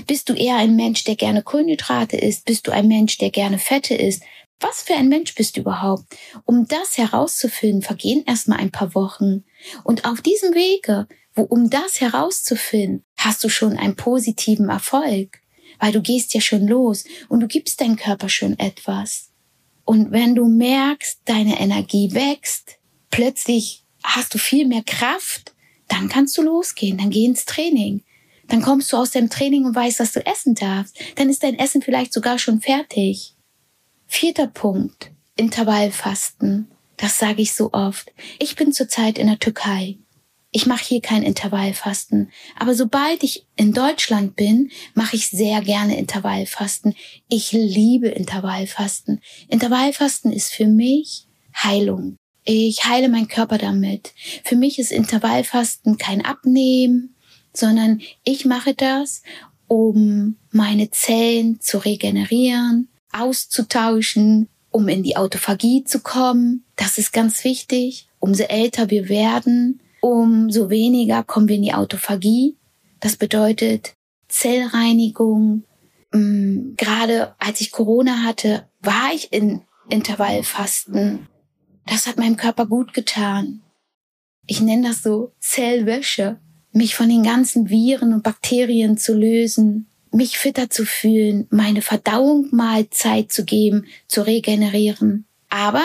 Bist 0.08 0.28
du 0.28 0.34
eher 0.34 0.56
ein 0.56 0.74
Mensch, 0.74 1.04
der 1.04 1.14
gerne 1.14 1.44
Kohlenhydrate 1.44 2.16
isst? 2.16 2.44
Bist 2.44 2.66
du 2.66 2.72
ein 2.72 2.88
Mensch, 2.88 3.18
der 3.18 3.30
gerne 3.30 3.58
Fette 3.58 3.94
isst? 3.94 4.24
Was 4.66 4.80
für 4.80 4.94
ein 4.94 5.08
Mensch 5.08 5.34
bist 5.34 5.56
du 5.56 5.60
überhaupt? 5.60 6.16
Um 6.46 6.66
das 6.66 6.96
herauszufinden, 6.96 7.82
vergehen 7.82 8.24
erstmal 8.26 8.60
ein 8.60 8.70
paar 8.70 8.94
Wochen. 8.94 9.44
Und 9.82 10.06
auf 10.06 10.22
diesem 10.22 10.54
Wege, 10.54 11.06
wo, 11.34 11.42
um 11.42 11.68
das 11.68 12.00
herauszufinden, 12.00 13.04
hast 13.18 13.44
du 13.44 13.50
schon 13.50 13.76
einen 13.76 13.94
positiven 13.94 14.70
Erfolg. 14.70 15.40
Weil 15.78 15.92
du 15.92 16.00
gehst 16.00 16.32
ja 16.32 16.40
schon 16.40 16.66
los 16.66 17.04
und 17.28 17.40
du 17.40 17.46
gibst 17.46 17.82
deinem 17.82 17.96
Körper 17.96 18.30
schon 18.30 18.58
etwas. 18.58 19.32
Und 19.84 20.12
wenn 20.12 20.34
du 20.34 20.46
merkst, 20.46 21.20
deine 21.26 21.60
Energie 21.60 22.14
wächst, 22.14 22.78
plötzlich 23.10 23.84
hast 24.02 24.32
du 24.32 24.38
viel 24.38 24.66
mehr 24.66 24.84
Kraft, 24.84 25.52
dann 25.88 26.08
kannst 26.08 26.38
du 26.38 26.42
losgehen, 26.42 26.96
dann 26.96 27.10
geh 27.10 27.26
ins 27.26 27.44
Training. 27.44 28.02
Dann 28.48 28.62
kommst 28.62 28.90
du 28.92 28.96
aus 28.96 29.10
dem 29.10 29.28
Training 29.28 29.66
und 29.66 29.74
weißt, 29.74 30.00
dass 30.00 30.12
du 30.12 30.24
essen 30.24 30.54
darfst. 30.54 30.98
Dann 31.16 31.28
ist 31.28 31.42
dein 31.42 31.58
Essen 31.58 31.82
vielleicht 31.82 32.14
sogar 32.14 32.38
schon 32.38 32.62
fertig. 32.62 33.34
Vierter 34.16 34.46
Punkt. 34.46 35.10
Intervallfasten. 35.34 36.70
Das 36.96 37.18
sage 37.18 37.42
ich 37.42 37.52
so 37.52 37.72
oft. 37.72 38.12
Ich 38.38 38.54
bin 38.54 38.72
zurzeit 38.72 39.18
in 39.18 39.26
der 39.26 39.40
Türkei. 39.40 39.98
Ich 40.52 40.66
mache 40.66 40.84
hier 40.84 41.00
kein 41.00 41.24
Intervallfasten. 41.24 42.30
Aber 42.56 42.76
sobald 42.76 43.24
ich 43.24 43.44
in 43.56 43.72
Deutschland 43.72 44.36
bin, 44.36 44.70
mache 44.94 45.16
ich 45.16 45.30
sehr 45.30 45.60
gerne 45.62 45.98
Intervallfasten. 45.98 46.94
Ich 47.28 47.50
liebe 47.50 48.06
Intervallfasten. 48.06 49.20
Intervallfasten 49.48 50.30
ist 50.30 50.52
für 50.52 50.68
mich 50.68 51.26
Heilung. 51.52 52.14
Ich 52.44 52.84
heile 52.84 53.08
meinen 53.08 53.26
Körper 53.26 53.58
damit. 53.58 54.12
Für 54.44 54.54
mich 54.54 54.78
ist 54.78 54.92
Intervallfasten 54.92 55.98
kein 55.98 56.24
Abnehmen, 56.24 57.16
sondern 57.52 58.00
ich 58.22 58.44
mache 58.44 58.74
das, 58.74 59.22
um 59.66 60.36
meine 60.52 60.92
Zellen 60.92 61.60
zu 61.60 61.78
regenerieren, 61.78 62.88
auszutauschen, 63.14 64.48
um 64.70 64.88
in 64.88 65.02
die 65.02 65.16
Autophagie 65.16 65.84
zu 65.84 66.00
kommen. 66.00 66.64
Das 66.76 66.98
ist 66.98 67.12
ganz 67.12 67.44
wichtig. 67.44 68.08
Umso 68.18 68.44
älter 68.44 68.90
wir 68.90 69.08
werden, 69.08 69.80
umso 70.00 70.70
weniger 70.70 71.22
kommen 71.22 71.48
wir 71.48 71.56
in 71.56 71.62
die 71.62 71.74
Autophagie. 71.74 72.56
Das 73.00 73.16
bedeutet 73.16 73.94
Zellreinigung. 74.28 75.64
Mm, 76.12 76.74
gerade 76.76 77.34
als 77.38 77.60
ich 77.60 77.70
Corona 77.70 78.22
hatte, 78.22 78.68
war 78.80 79.12
ich 79.14 79.32
in 79.32 79.62
Intervallfasten. 79.88 81.28
Das 81.86 82.06
hat 82.06 82.16
meinem 82.16 82.36
Körper 82.36 82.66
gut 82.66 82.94
getan. 82.94 83.62
Ich 84.46 84.60
nenne 84.60 84.88
das 84.88 85.02
so 85.02 85.32
Zellwäsche. 85.38 86.40
Mich 86.72 86.96
von 86.96 87.08
den 87.08 87.22
ganzen 87.22 87.70
Viren 87.70 88.12
und 88.12 88.24
Bakterien 88.24 88.96
zu 88.96 89.14
lösen, 89.14 89.86
mich 90.14 90.38
fitter 90.38 90.70
zu 90.70 90.86
fühlen, 90.86 91.46
meine 91.50 91.82
Verdauung 91.82 92.48
mal 92.52 92.88
Zeit 92.90 93.32
zu 93.32 93.44
geben, 93.44 93.86
zu 94.06 94.22
regenerieren. 94.22 95.26
Aber 95.48 95.84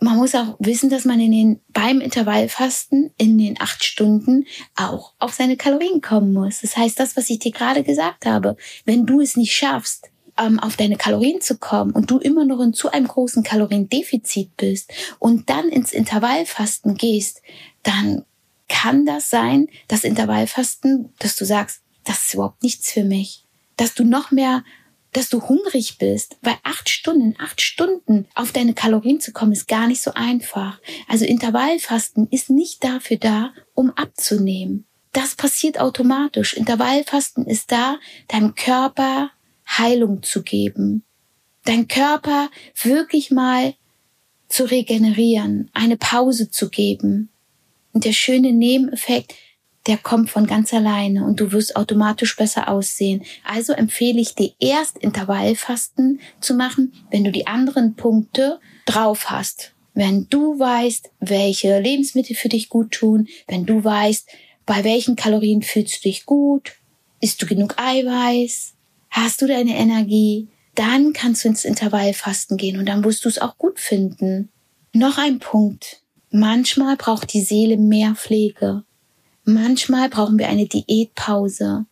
man 0.00 0.16
muss 0.16 0.34
auch 0.34 0.56
wissen, 0.58 0.90
dass 0.90 1.04
man 1.04 1.20
in 1.20 1.32
den, 1.32 1.60
beim 1.68 2.00
Intervallfasten 2.00 3.12
in 3.18 3.38
den 3.38 3.60
acht 3.60 3.84
Stunden 3.84 4.46
auch 4.74 5.12
auf 5.18 5.32
seine 5.32 5.56
Kalorien 5.56 6.00
kommen 6.00 6.32
muss. 6.32 6.60
Das 6.60 6.76
heißt, 6.76 6.98
das, 6.98 7.16
was 7.16 7.30
ich 7.30 7.38
dir 7.38 7.52
gerade 7.52 7.82
gesagt 7.82 8.26
habe, 8.26 8.56
wenn 8.84 9.06
du 9.06 9.20
es 9.20 9.36
nicht 9.36 9.54
schaffst, 9.54 10.10
ähm, 10.38 10.58
auf 10.58 10.76
deine 10.76 10.96
Kalorien 10.96 11.40
zu 11.40 11.58
kommen 11.58 11.92
und 11.92 12.10
du 12.10 12.18
immer 12.18 12.44
noch 12.44 12.60
in 12.60 12.72
zu 12.72 12.90
einem 12.90 13.06
großen 13.06 13.42
Kaloriendefizit 13.42 14.56
bist 14.56 14.92
und 15.18 15.50
dann 15.50 15.68
ins 15.68 15.92
Intervallfasten 15.92 16.94
gehst, 16.96 17.42
dann 17.82 18.24
kann 18.68 19.04
das 19.04 19.30
sein, 19.30 19.68
das 19.88 20.04
Intervallfasten, 20.04 21.12
dass 21.18 21.36
du 21.36 21.44
sagst, 21.44 21.82
das 22.04 22.24
ist 22.24 22.34
überhaupt 22.34 22.62
nichts 22.62 22.90
für 22.90 23.04
mich. 23.04 23.41
Dass 23.76 23.94
du 23.94 24.04
noch 24.04 24.30
mehr 24.30 24.62
dass 25.12 25.28
du 25.28 25.42
hungrig 25.42 25.98
bist, 25.98 26.38
weil 26.40 26.56
acht 26.62 26.88
Stunden, 26.88 27.34
acht 27.38 27.60
Stunden 27.60 28.26
auf 28.34 28.52
deine 28.52 28.74
Kalorien 28.74 29.20
zu 29.20 29.32
kommen, 29.32 29.52
ist 29.52 29.68
gar 29.68 29.86
nicht 29.86 30.02
so 30.02 30.12
einfach. 30.14 30.80
Also 31.06 31.26
Intervallfasten 31.26 32.28
ist 32.30 32.48
nicht 32.48 32.82
dafür 32.82 33.18
da, 33.18 33.52
um 33.74 33.90
abzunehmen. 33.90 34.86
Das 35.12 35.34
passiert 35.34 35.78
automatisch. 35.78 36.54
Intervallfasten 36.54 37.46
ist 37.46 37.70
da, 37.70 37.98
deinem 38.28 38.54
Körper 38.54 39.30
Heilung 39.68 40.22
zu 40.22 40.42
geben. 40.42 41.04
Dein 41.64 41.88
Körper 41.88 42.50
wirklich 42.82 43.30
mal 43.30 43.74
zu 44.48 44.64
regenerieren, 44.64 45.70
eine 45.74 45.98
Pause 45.98 46.50
zu 46.50 46.70
geben. 46.70 47.28
Und 47.92 48.06
der 48.06 48.12
schöne 48.12 48.52
Nebeneffekt, 48.52 49.34
der 49.86 49.98
kommt 49.98 50.30
von 50.30 50.46
ganz 50.46 50.72
alleine 50.72 51.24
und 51.24 51.40
du 51.40 51.52
wirst 51.52 51.76
automatisch 51.76 52.36
besser 52.36 52.68
aussehen. 52.68 53.24
Also 53.44 53.72
empfehle 53.72 54.20
ich 54.20 54.34
dir 54.34 54.52
erst 54.60 54.98
Intervallfasten 54.98 56.20
zu 56.40 56.54
machen, 56.54 56.92
wenn 57.10 57.24
du 57.24 57.32
die 57.32 57.46
anderen 57.46 57.94
Punkte 57.94 58.60
drauf 58.86 59.30
hast. 59.30 59.72
Wenn 59.94 60.28
du 60.30 60.58
weißt, 60.58 61.10
welche 61.20 61.78
Lebensmittel 61.80 62.36
für 62.36 62.48
dich 62.48 62.68
gut 62.68 62.92
tun, 62.92 63.28
wenn 63.46 63.66
du 63.66 63.82
weißt, 63.82 64.28
bei 64.64 64.84
welchen 64.84 65.16
Kalorien 65.16 65.62
fühlst 65.62 65.96
du 65.96 66.08
dich 66.08 66.24
gut, 66.24 66.72
isst 67.20 67.42
du 67.42 67.46
genug 67.46 67.74
Eiweiß, 67.76 68.74
hast 69.10 69.42
du 69.42 69.46
deine 69.46 69.76
Energie, 69.76 70.48
dann 70.74 71.12
kannst 71.12 71.44
du 71.44 71.48
ins 71.48 71.64
Intervallfasten 71.64 72.56
gehen 72.56 72.78
und 72.78 72.86
dann 72.86 73.04
wirst 73.04 73.24
du 73.24 73.28
es 73.28 73.40
auch 73.40 73.58
gut 73.58 73.78
finden. 73.78 74.50
Noch 74.92 75.18
ein 75.18 75.38
Punkt. 75.38 76.00
Manchmal 76.30 76.96
braucht 76.96 77.32
die 77.34 77.42
Seele 77.42 77.76
mehr 77.76 78.14
Pflege. 78.14 78.84
Manchmal 79.44 80.08
brauchen 80.08 80.38
wir 80.38 80.48
eine 80.48 80.66
Diätpause, 80.66 81.86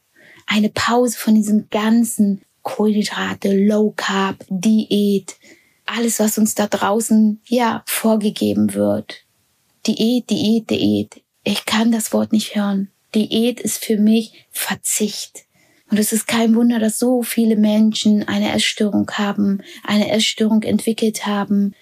eine 0.46 0.68
Pause 0.68 1.18
von 1.18 1.34
diesem 1.34 1.68
ganzen 1.68 2.42
Kohlenhydrate, 2.62 3.56
Low 3.56 3.92
Carb, 3.96 4.44
Diät, 4.48 5.36
alles, 5.86 6.20
was 6.20 6.38
uns 6.38 6.54
da 6.54 6.66
draußen, 6.68 7.40
ja, 7.46 7.82
vorgegeben 7.86 8.74
wird. 8.74 9.24
Diät, 9.86 10.30
Diät, 10.30 10.70
Diät. 10.70 11.22
Ich 11.42 11.64
kann 11.64 11.90
das 11.90 12.12
Wort 12.12 12.32
nicht 12.32 12.54
hören. 12.54 12.90
Diät 13.14 13.60
ist 13.60 13.84
für 13.84 13.96
mich 13.96 14.46
Verzicht. 14.50 15.46
Und 15.90 15.98
es 15.98 16.12
ist 16.12 16.28
kein 16.28 16.54
Wunder, 16.54 16.78
dass 16.78 16.98
so 16.98 17.22
viele 17.22 17.56
Menschen 17.56 18.28
eine 18.28 18.52
Essstörung 18.52 19.10
haben, 19.12 19.62
eine 19.82 20.10
Essstörung 20.10 20.62
entwickelt 20.62 21.26
haben, 21.26 21.74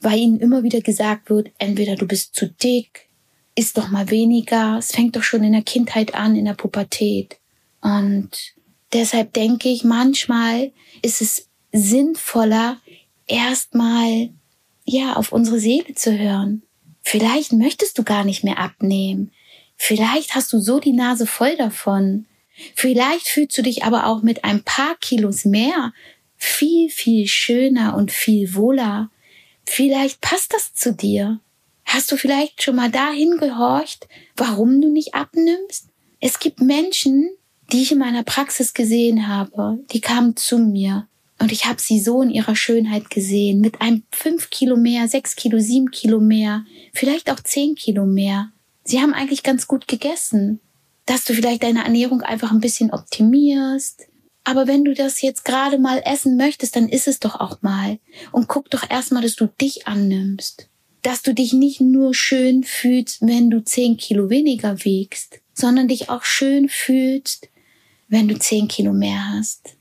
weil 0.00 0.18
ihnen 0.18 0.38
immer 0.38 0.62
wieder 0.62 0.80
gesagt 0.80 1.30
wird, 1.30 1.50
entweder 1.58 1.96
du 1.96 2.06
bist 2.06 2.36
zu 2.36 2.48
dick, 2.48 3.09
isst 3.54 3.76
doch 3.76 3.88
mal 3.88 4.10
weniger. 4.10 4.78
Es 4.78 4.92
fängt 4.92 5.16
doch 5.16 5.22
schon 5.22 5.44
in 5.44 5.52
der 5.52 5.62
Kindheit 5.62 6.14
an, 6.14 6.36
in 6.36 6.44
der 6.44 6.54
Pubertät. 6.54 7.38
Und 7.80 8.30
deshalb 8.92 9.32
denke 9.32 9.68
ich, 9.68 9.84
manchmal 9.84 10.72
ist 11.02 11.20
es 11.20 11.48
sinnvoller, 11.72 12.78
erstmal, 13.26 14.30
ja, 14.84 15.14
auf 15.14 15.32
unsere 15.32 15.60
Seele 15.60 15.94
zu 15.94 16.18
hören. 16.18 16.62
Vielleicht 17.02 17.52
möchtest 17.52 17.98
du 17.98 18.02
gar 18.04 18.24
nicht 18.24 18.44
mehr 18.44 18.58
abnehmen. 18.58 19.32
Vielleicht 19.76 20.34
hast 20.34 20.52
du 20.52 20.60
so 20.60 20.80
die 20.80 20.92
Nase 20.92 21.26
voll 21.26 21.56
davon. 21.56 22.26
Vielleicht 22.74 23.28
fühlst 23.28 23.56
du 23.56 23.62
dich 23.62 23.84
aber 23.84 24.06
auch 24.06 24.22
mit 24.22 24.44
ein 24.44 24.62
paar 24.62 24.96
Kilos 25.00 25.44
mehr 25.44 25.92
viel, 26.36 26.90
viel 26.90 27.26
schöner 27.26 27.94
und 27.96 28.10
viel 28.10 28.54
wohler. 28.54 29.10
Vielleicht 29.64 30.20
passt 30.20 30.52
das 30.52 30.74
zu 30.74 30.94
dir. 30.94 31.40
Hast 31.92 32.12
du 32.12 32.16
vielleicht 32.16 32.62
schon 32.62 32.76
mal 32.76 32.88
dahin 32.88 33.36
gehorcht, 33.38 34.06
warum 34.36 34.80
du 34.80 34.92
nicht 34.92 35.12
abnimmst? 35.14 35.88
Es 36.20 36.38
gibt 36.38 36.60
Menschen, 36.60 37.28
die 37.72 37.82
ich 37.82 37.90
in 37.90 37.98
meiner 37.98 38.22
Praxis 38.22 38.74
gesehen 38.74 39.26
habe, 39.26 39.80
die 39.90 40.00
kamen 40.00 40.36
zu 40.36 40.58
mir 40.58 41.08
und 41.40 41.50
ich 41.50 41.64
habe 41.64 41.80
sie 41.80 41.98
so 41.98 42.22
in 42.22 42.30
ihrer 42.30 42.54
Schönheit 42.54 43.10
gesehen, 43.10 43.60
mit 43.60 43.80
einem 43.80 44.04
fünf 44.12 44.50
Kilo 44.50 44.76
mehr, 44.76 45.08
sechs 45.08 45.34
Kilo, 45.34 45.58
sieben 45.58 45.90
Kilo 45.90 46.20
mehr, 46.20 46.64
vielleicht 46.92 47.28
auch 47.28 47.40
zehn 47.40 47.74
Kilo 47.74 48.06
mehr. 48.06 48.52
Sie 48.84 49.00
haben 49.00 49.12
eigentlich 49.12 49.42
ganz 49.42 49.66
gut 49.66 49.88
gegessen, 49.88 50.60
dass 51.06 51.24
du 51.24 51.34
vielleicht 51.34 51.64
deine 51.64 51.82
Ernährung 51.82 52.22
einfach 52.22 52.52
ein 52.52 52.60
bisschen 52.60 52.92
optimierst. 52.92 54.06
Aber 54.44 54.68
wenn 54.68 54.84
du 54.84 54.94
das 54.94 55.22
jetzt 55.22 55.44
gerade 55.44 55.78
mal 55.78 56.00
essen 56.04 56.36
möchtest, 56.36 56.76
dann 56.76 56.88
isst 56.88 57.08
es 57.08 57.18
doch 57.18 57.40
auch 57.40 57.62
mal. 57.62 57.98
Und 58.30 58.46
guck 58.46 58.70
doch 58.70 58.88
erstmal, 58.88 59.22
dass 59.22 59.34
du 59.34 59.48
dich 59.48 59.88
annimmst 59.88 60.69
dass 61.02 61.22
du 61.22 61.34
dich 61.34 61.52
nicht 61.52 61.80
nur 61.80 62.14
schön 62.14 62.64
fühlst, 62.64 63.22
wenn 63.22 63.50
du 63.50 63.64
zehn 63.64 63.96
Kilo 63.96 64.30
weniger 64.30 64.84
wiegst, 64.84 65.40
sondern 65.54 65.88
dich 65.88 66.08
auch 66.10 66.24
schön 66.24 66.68
fühlst, 66.68 67.48
wenn 68.08 68.28
du 68.28 68.38
zehn 68.38 68.68
Kilo 68.68 68.92
mehr 68.92 69.32
hast. 69.32 69.76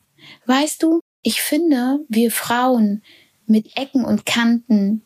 Weißt 0.46 0.84
du, 0.84 1.02
ich 1.22 1.42
finde, 1.42 2.00
wir 2.08 2.32
Frauen 2.32 3.04
mit 3.46 3.76
Ecken 3.76 4.06
und 4.06 4.26
Kanten 4.26 5.02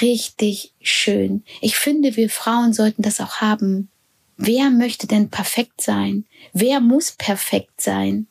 richtig 0.00 0.74
schön. 0.80 1.42
Ich 1.60 1.76
finde, 1.76 2.16
wir 2.16 2.30
Frauen 2.30 2.72
sollten 2.72 3.02
das 3.02 3.20
auch 3.20 3.36
haben. 3.36 3.90
Wer 4.36 4.70
möchte 4.70 5.06
denn 5.06 5.30
perfekt 5.30 5.80
sein? 5.80 6.26
Wer 6.52 6.80
muss 6.80 7.12
perfekt 7.12 7.80
sein? 7.80 8.26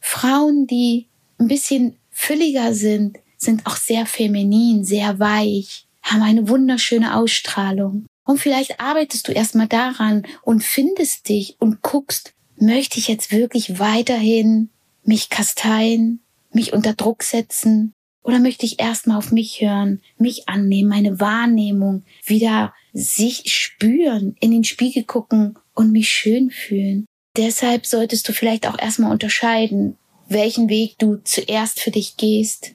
Frauen, 0.00 0.66
die 0.66 1.08
ein 1.38 1.48
bisschen 1.48 1.96
fülliger 2.10 2.74
sind, 2.74 3.18
sind 3.36 3.66
auch 3.66 3.76
sehr 3.76 4.06
feminin, 4.06 4.84
sehr 4.84 5.18
weich 5.18 5.85
haben 6.06 6.22
eine 6.22 6.48
wunderschöne 6.48 7.16
Ausstrahlung. 7.16 8.06
Und 8.24 8.38
vielleicht 8.38 8.80
arbeitest 8.80 9.28
du 9.28 9.32
erstmal 9.32 9.68
daran 9.68 10.26
und 10.42 10.62
findest 10.62 11.28
dich 11.28 11.56
und 11.58 11.82
guckst, 11.82 12.32
möchte 12.56 12.98
ich 12.98 13.08
jetzt 13.08 13.30
wirklich 13.30 13.78
weiterhin 13.78 14.70
mich 15.04 15.30
kasteien, 15.30 16.20
mich 16.50 16.72
unter 16.72 16.94
Druck 16.94 17.22
setzen? 17.22 17.92
Oder 18.22 18.40
möchte 18.40 18.66
ich 18.66 18.80
erstmal 18.80 19.18
auf 19.18 19.30
mich 19.30 19.60
hören, 19.60 20.00
mich 20.18 20.48
annehmen, 20.48 20.88
meine 20.88 21.20
Wahrnehmung 21.20 22.04
wieder 22.24 22.74
sich 22.92 23.52
spüren, 23.52 24.34
in 24.40 24.50
den 24.50 24.64
Spiegel 24.64 25.04
gucken 25.04 25.56
und 25.74 25.92
mich 25.92 26.08
schön 26.08 26.50
fühlen? 26.50 27.06
Deshalb 27.36 27.86
solltest 27.86 28.28
du 28.28 28.32
vielleicht 28.32 28.66
auch 28.66 28.78
erstmal 28.78 29.12
unterscheiden, 29.12 29.96
welchen 30.28 30.68
Weg 30.68 30.98
du 30.98 31.16
zuerst 31.22 31.78
für 31.78 31.90
dich 31.90 32.16
gehst. 32.16 32.72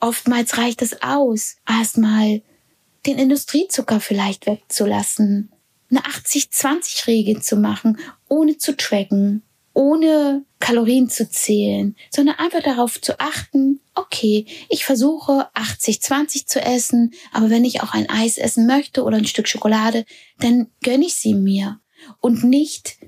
Oftmals 0.00 0.56
reicht 0.56 0.80
es 0.80 1.02
aus, 1.02 1.56
erstmal 1.68 2.40
den 3.06 3.18
Industriezucker 3.18 4.00
vielleicht 4.00 4.46
wegzulassen, 4.46 5.52
eine 5.90 6.00
80-20-Regel 6.00 7.42
zu 7.42 7.56
machen, 7.56 7.98
ohne 8.28 8.58
zu 8.58 8.76
tracken, 8.76 9.42
ohne 9.74 10.44
Kalorien 10.60 11.08
zu 11.10 11.28
zählen, 11.28 11.96
sondern 12.10 12.36
einfach 12.38 12.62
darauf 12.62 13.00
zu 13.00 13.18
achten, 13.20 13.80
okay, 13.94 14.46
ich 14.68 14.84
versuche 14.84 15.48
80-20 15.54 16.46
zu 16.46 16.60
essen, 16.60 17.12
aber 17.32 17.50
wenn 17.50 17.64
ich 17.64 17.82
auch 17.82 17.92
ein 17.92 18.08
Eis 18.08 18.38
essen 18.38 18.66
möchte 18.66 19.02
oder 19.02 19.18
ein 19.18 19.26
Stück 19.26 19.48
Schokolade, 19.48 20.04
dann 20.38 20.68
gönne 20.82 21.06
ich 21.06 21.14
sie 21.14 21.34
mir 21.34 21.80
und 22.20 22.44
nicht 22.44 22.98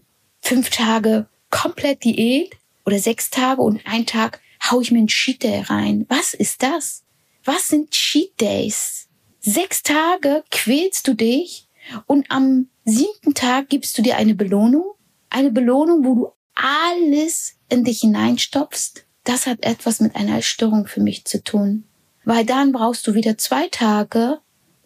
fünf 0.41 0.71
Tage 0.71 1.29
komplett 1.51 2.05
Diät 2.05 2.57
oder 2.85 2.99
sechs 2.99 3.31
Tage 3.31 3.63
und 3.63 3.81
ein 3.85 4.07
Tag 4.07 4.41
hau 4.71 4.81
ich 4.81 4.91
mir 4.91 4.99
ein 4.99 5.09
Cheat 5.09 5.43
Day 5.43 5.61
rein. 5.61 6.07
Was 6.09 6.35
ist 6.35 6.63
das? 6.63 7.05
Was 7.45 7.69
sind 7.69 7.91
Cheat 7.91 8.41
Days? 8.41 9.06
Sechs 9.49 9.85
Tage 9.85 10.43
quälst 10.51 11.07
du 11.07 11.15
dich 11.15 11.69
und 12.07 12.33
am 12.33 12.67
siebten 12.85 13.33
Tag 13.33 13.69
gibst 13.69 13.97
du 13.97 14.03
dir 14.03 14.17
eine 14.17 14.35
Belohnung. 14.35 14.95
Eine 15.31 15.53
Belohnung, 15.53 16.05
wo 16.05 16.15
du 16.17 16.33
alles 16.57 17.55
in 17.69 17.85
dich 17.85 18.01
hineinstopfst. 18.01 19.07
Das 19.23 19.47
hat 19.47 19.65
etwas 19.65 20.01
mit 20.01 20.17
einer 20.17 20.43
Störung 20.43 20.89
für 20.89 21.01
mich 21.01 21.27
zu 21.27 21.45
tun. 21.45 21.85
Weil 22.25 22.45
dann 22.45 22.73
brauchst 22.73 23.07
du 23.07 23.15
wieder 23.15 23.39
zwei 23.39 23.69
Tage, 23.69 24.41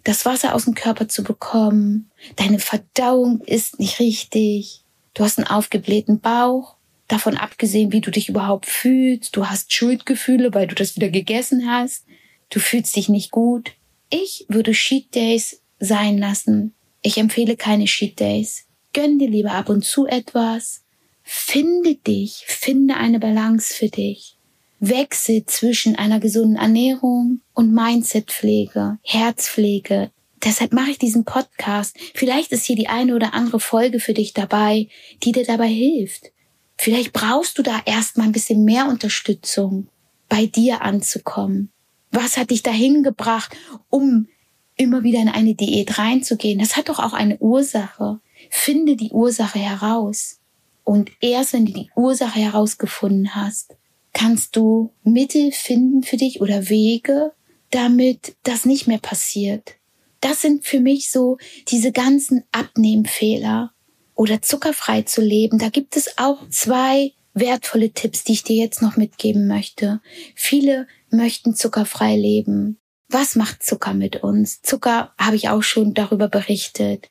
das 0.04 0.26
Wasser 0.26 0.54
aus 0.54 0.66
dem 0.66 0.74
Körper 0.74 1.08
zu 1.08 1.24
bekommen. 1.24 2.10
Deine 2.36 2.58
Verdauung 2.58 3.40
ist 3.40 3.78
nicht 3.78 3.98
richtig. 3.98 4.84
Du 5.14 5.24
hast 5.24 5.38
einen 5.38 5.48
aufgeblähten 5.48 6.20
Bauch. 6.20 6.76
Davon 7.08 7.38
abgesehen, 7.38 7.92
wie 7.92 8.02
du 8.02 8.10
dich 8.10 8.28
überhaupt 8.28 8.66
fühlst. 8.66 9.34
Du 9.34 9.46
hast 9.46 9.72
Schuldgefühle, 9.72 10.52
weil 10.52 10.66
du 10.66 10.74
das 10.74 10.96
wieder 10.96 11.08
gegessen 11.08 11.66
hast. 11.66 12.04
Du 12.50 12.60
fühlst 12.60 12.94
dich 12.94 13.08
nicht 13.08 13.30
gut. 13.30 13.72
Ich 14.10 14.44
würde 14.48 14.72
Cheat 14.72 15.14
Days 15.14 15.62
sein 15.78 16.18
lassen. 16.18 16.74
Ich 17.00 17.16
empfehle 17.16 17.56
keine 17.56 17.84
Cheat 17.84 18.18
Days. 18.18 18.66
Gönn 18.92 19.18
dir 19.20 19.28
lieber 19.30 19.52
ab 19.52 19.68
und 19.68 19.84
zu 19.84 20.06
etwas. 20.06 20.82
Finde 21.22 21.94
dich, 21.94 22.42
finde 22.46 22.96
eine 22.96 23.20
Balance 23.20 23.72
für 23.72 23.88
dich. 23.88 24.36
Wechsel 24.80 25.44
zwischen 25.46 25.94
einer 25.94 26.18
gesunden 26.18 26.56
Ernährung 26.56 27.40
und 27.54 27.72
Mindsetpflege, 27.72 28.98
Herzpflege. 29.02 30.10
Deshalb 30.42 30.72
mache 30.72 30.90
ich 30.90 30.98
diesen 30.98 31.24
Podcast. 31.24 31.96
Vielleicht 32.14 32.50
ist 32.50 32.64
hier 32.64 32.76
die 32.76 32.88
eine 32.88 33.14
oder 33.14 33.34
andere 33.34 33.60
Folge 33.60 34.00
für 34.00 34.14
dich 34.14 34.32
dabei, 34.32 34.88
die 35.22 35.32
dir 35.32 35.44
dabei 35.44 35.68
hilft. 35.68 36.32
Vielleicht 36.76 37.12
brauchst 37.12 37.58
du 37.58 37.62
da 37.62 37.78
erstmal 37.84 38.26
ein 38.26 38.32
bisschen 38.32 38.64
mehr 38.64 38.88
Unterstützung, 38.88 39.88
bei 40.28 40.46
dir 40.46 40.80
anzukommen. 40.80 41.70
Was 42.10 42.36
hat 42.36 42.50
dich 42.50 42.62
dahin 42.62 43.02
gebracht, 43.02 43.56
um 43.88 44.28
immer 44.76 45.02
wieder 45.02 45.20
in 45.20 45.28
eine 45.28 45.54
Diät 45.54 45.98
reinzugehen? 45.98 46.58
Das 46.58 46.76
hat 46.76 46.88
doch 46.88 46.98
auch 46.98 47.12
eine 47.12 47.38
Ursache. 47.38 48.20
Finde 48.50 48.96
die 48.96 49.10
Ursache 49.10 49.58
heraus. 49.58 50.40
Und 50.84 51.10
erst 51.20 51.52
wenn 51.52 51.66
du 51.66 51.72
die 51.72 51.90
Ursache 51.94 52.40
herausgefunden 52.40 53.34
hast, 53.34 53.76
kannst 54.12 54.56
du 54.56 54.92
Mittel 55.04 55.52
finden 55.52 56.02
für 56.02 56.16
dich 56.16 56.40
oder 56.40 56.68
Wege, 56.68 57.32
damit 57.70 58.36
das 58.42 58.64
nicht 58.64 58.86
mehr 58.86 58.98
passiert. 58.98 59.76
Das 60.20 60.42
sind 60.42 60.66
für 60.66 60.80
mich 60.80 61.10
so 61.10 61.38
diese 61.68 61.92
ganzen 61.92 62.44
Abnehmfehler 62.52 63.72
oder 64.14 64.42
zuckerfrei 64.42 65.02
zu 65.02 65.22
leben, 65.22 65.58
da 65.58 65.70
gibt 65.70 65.96
es 65.96 66.18
auch 66.18 66.46
zwei 66.50 67.12
wertvolle 67.34 67.92
Tipps, 67.92 68.24
die 68.24 68.32
ich 68.32 68.42
dir 68.42 68.56
jetzt 68.56 68.82
noch 68.82 68.96
mitgeben 68.96 69.46
möchte. 69.46 70.00
Viele 70.34 70.86
möchten 71.10 71.54
zuckerfrei 71.54 72.16
leben. 72.16 72.78
Was 73.08 73.34
macht 73.34 73.62
Zucker 73.62 73.94
mit 73.94 74.22
uns? 74.22 74.62
Zucker 74.62 75.12
habe 75.18 75.36
ich 75.36 75.48
auch 75.48 75.62
schon 75.62 75.94
darüber 75.94 76.28
berichtet. 76.28 77.08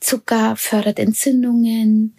Zucker 0.00 0.56
fördert 0.56 0.98
Entzündungen. 0.98 2.16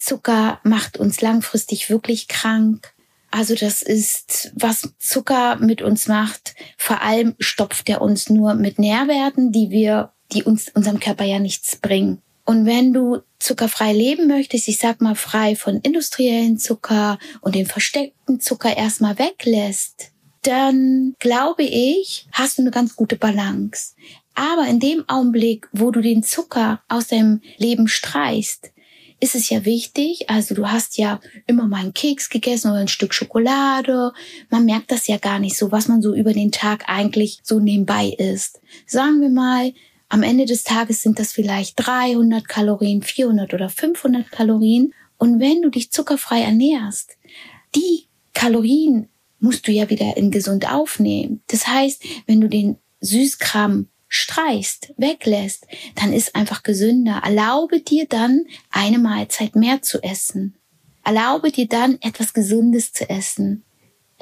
Zucker 0.00 0.60
macht 0.64 0.96
uns 0.98 1.20
langfristig 1.20 1.90
wirklich 1.90 2.26
krank. 2.26 2.94
Also 3.30 3.54
das 3.54 3.82
ist, 3.82 4.52
was 4.56 4.94
Zucker 4.98 5.56
mit 5.56 5.82
uns 5.82 6.08
macht. 6.08 6.54
Vor 6.78 7.02
allem 7.02 7.34
stopft 7.38 7.88
er 7.88 8.00
uns 8.00 8.28
nur 8.28 8.54
mit 8.54 8.78
Nährwerten, 8.78 9.52
die 9.52 9.70
wir, 9.70 10.12
die 10.32 10.42
uns 10.42 10.70
unserem 10.74 10.98
Körper 10.98 11.24
ja 11.24 11.38
nichts 11.38 11.76
bringen. 11.76 12.22
Und 12.50 12.66
wenn 12.66 12.92
du 12.92 13.18
zuckerfrei 13.38 13.92
leben 13.92 14.26
möchtest, 14.26 14.66
ich 14.66 14.78
sag 14.78 15.00
mal 15.00 15.14
frei 15.14 15.54
von 15.54 15.76
industriellen 15.82 16.58
Zucker 16.58 17.20
und 17.42 17.54
dem 17.54 17.64
versteckten 17.64 18.40
Zucker 18.40 18.76
erstmal 18.76 19.20
weglässt, 19.20 20.10
dann 20.42 21.14
glaube 21.20 21.62
ich, 21.62 22.26
hast 22.32 22.58
du 22.58 22.62
eine 22.62 22.72
ganz 22.72 22.96
gute 22.96 23.14
Balance. 23.14 23.94
Aber 24.34 24.66
in 24.66 24.80
dem 24.80 25.08
Augenblick, 25.08 25.68
wo 25.70 25.92
du 25.92 26.00
den 26.00 26.24
Zucker 26.24 26.82
aus 26.88 27.06
deinem 27.06 27.40
Leben 27.56 27.86
streichst, 27.86 28.72
ist 29.20 29.36
es 29.36 29.48
ja 29.48 29.64
wichtig, 29.64 30.28
also 30.28 30.56
du 30.56 30.68
hast 30.72 30.98
ja 30.98 31.20
immer 31.46 31.68
mal 31.68 31.82
einen 31.82 31.94
Keks 31.94 32.30
gegessen 32.30 32.72
oder 32.72 32.80
ein 32.80 32.88
Stück 32.88 33.14
Schokolade. 33.14 34.12
Man 34.48 34.64
merkt 34.64 34.90
das 34.90 35.06
ja 35.06 35.18
gar 35.18 35.38
nicht 35.38 35.56
so, 35.56 35.70
was 35.70 35.86
man 35.86 36.02
so 36.02 36.16
über 36.16 36.32
den 36.32 36.50
Tag 36.50 36.88
eigentlich 36.88 37.38
so 37.44 37.60
nebenbei 37.60 38.08
isst. 38.18 38.60
Sagen 38.86 39.20
wir 39.20 39.28
mal, 39.28 39.72
am 40.10 40.24
Ende 40.24 40.44
des 40.44 40.64
Tages 40.64 41.02
sind 41.02 41.20
das 41.20 41.32
vielleicht 41.32 41.74
300 41.76 42.46
Kalorien, 42.46 43.00
400 43.00 43.54
oder 43.54 43.70
500 43.70 44.30
Kalorien. 44.30 44.92
Und 45.18 45.38
wenn 45.38 45.62
du 45.62 45.70
dich 45.70 45.92
zuckerfrei 45.92 46.42
ernährst, 46.42 47.16
die 47.76 48.08
Kalorien 48.34 49.08
musst 49.38 49.68
du 49.68 49.72
ja 49.72 49.88
wieder 49.88 50.16
in 50.16 50.32
gesund 50.32 50.70
aufnehmen. 50.70 51.42
Das 51.46 51.68
heißt, 51.68 52.04
wenn 52.26 52.40
du 52.40 52.48
den 52.48 52.76
Süßkram 53.00 53.86
streichst, 54.08 54.92
weglässt, 54.96 55.68
dann 55.94 56.12
ist 56.12 56.34
einfach 56.34 56.64
gesünder. 56.64 57.22
Erlaube 57.24 57.80
dir 57.80 58.06
dann 58.08 58.46
eine 58.70 58.98
Mahlzeit 58.98 59.54
mehr 59.54 59.80
zu 59.80 60.02
essen. 60.02 60.56
Erlaube 61.04 61.52
dir 61.52 61.68
dann 61.68 61.98
etwas 62.02 62.34
Gesundes 62.34 62.92
zu 62.92 63.08
essen. 63.08 63.62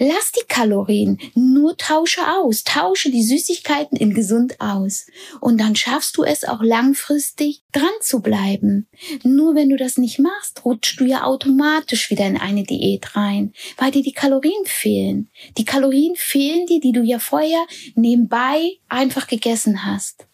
Lass 0.00 0.30
die 0.30 0.46
Kalorien, 0.46 1.18
nur 1.34 1.76
tausche 1.76 2.20
aus, 2.28 2.62
tausche 2.62 3.10
die 3.10 3.24
Süßigkeiten 3.24 3.96
in 3.98 4.14
gesund 4.14 4.60
aus. 4.60 5.06
Und 5.40 5.60
dann 5.60 5.74
schaffst 5.74 6.16
du 6.16 6.22
es 6.22 6.44
auch 6.44 6.62
langfristig 6.62 7.64
dran 7.72 7.88
zu 8.00 8.20
bleiben. 8.20 8.88
Nur 9.24 9.56
wenn 9.56 9.68
du 9.68 9.76
das 9.76 9.98
nicht 9.98 10.20
machst, 10.20 10.64
rutschst 10.64 11.00
du 11.00 11.04
ja 11.04 11.24
automatisch 11.24 12.10
wieder 12.10 12.26
in 12.26 12.36
eine 12.36 12.62
Diät 12.62 13.16
rein, 13.16 13.52
weil 13.76 13.90
dir 13.90 14.02
die 14.02 14.12
Kalorien 14.12 14.64
fehlen. 14.66 15.30
Die 15.56 15.64
Kalorien 15.64 16.14
fehlen 16.14 16.66
dir, 16.66 16.78
die 16.78 16.92
du 16.92 17.02
ja 17.02 17.18
vorher 17.18 17.66
nebenbei 17.96 18.78
einfach 18.88 19.26
gegessen 19.26 19.84
hast. 19.84 20.28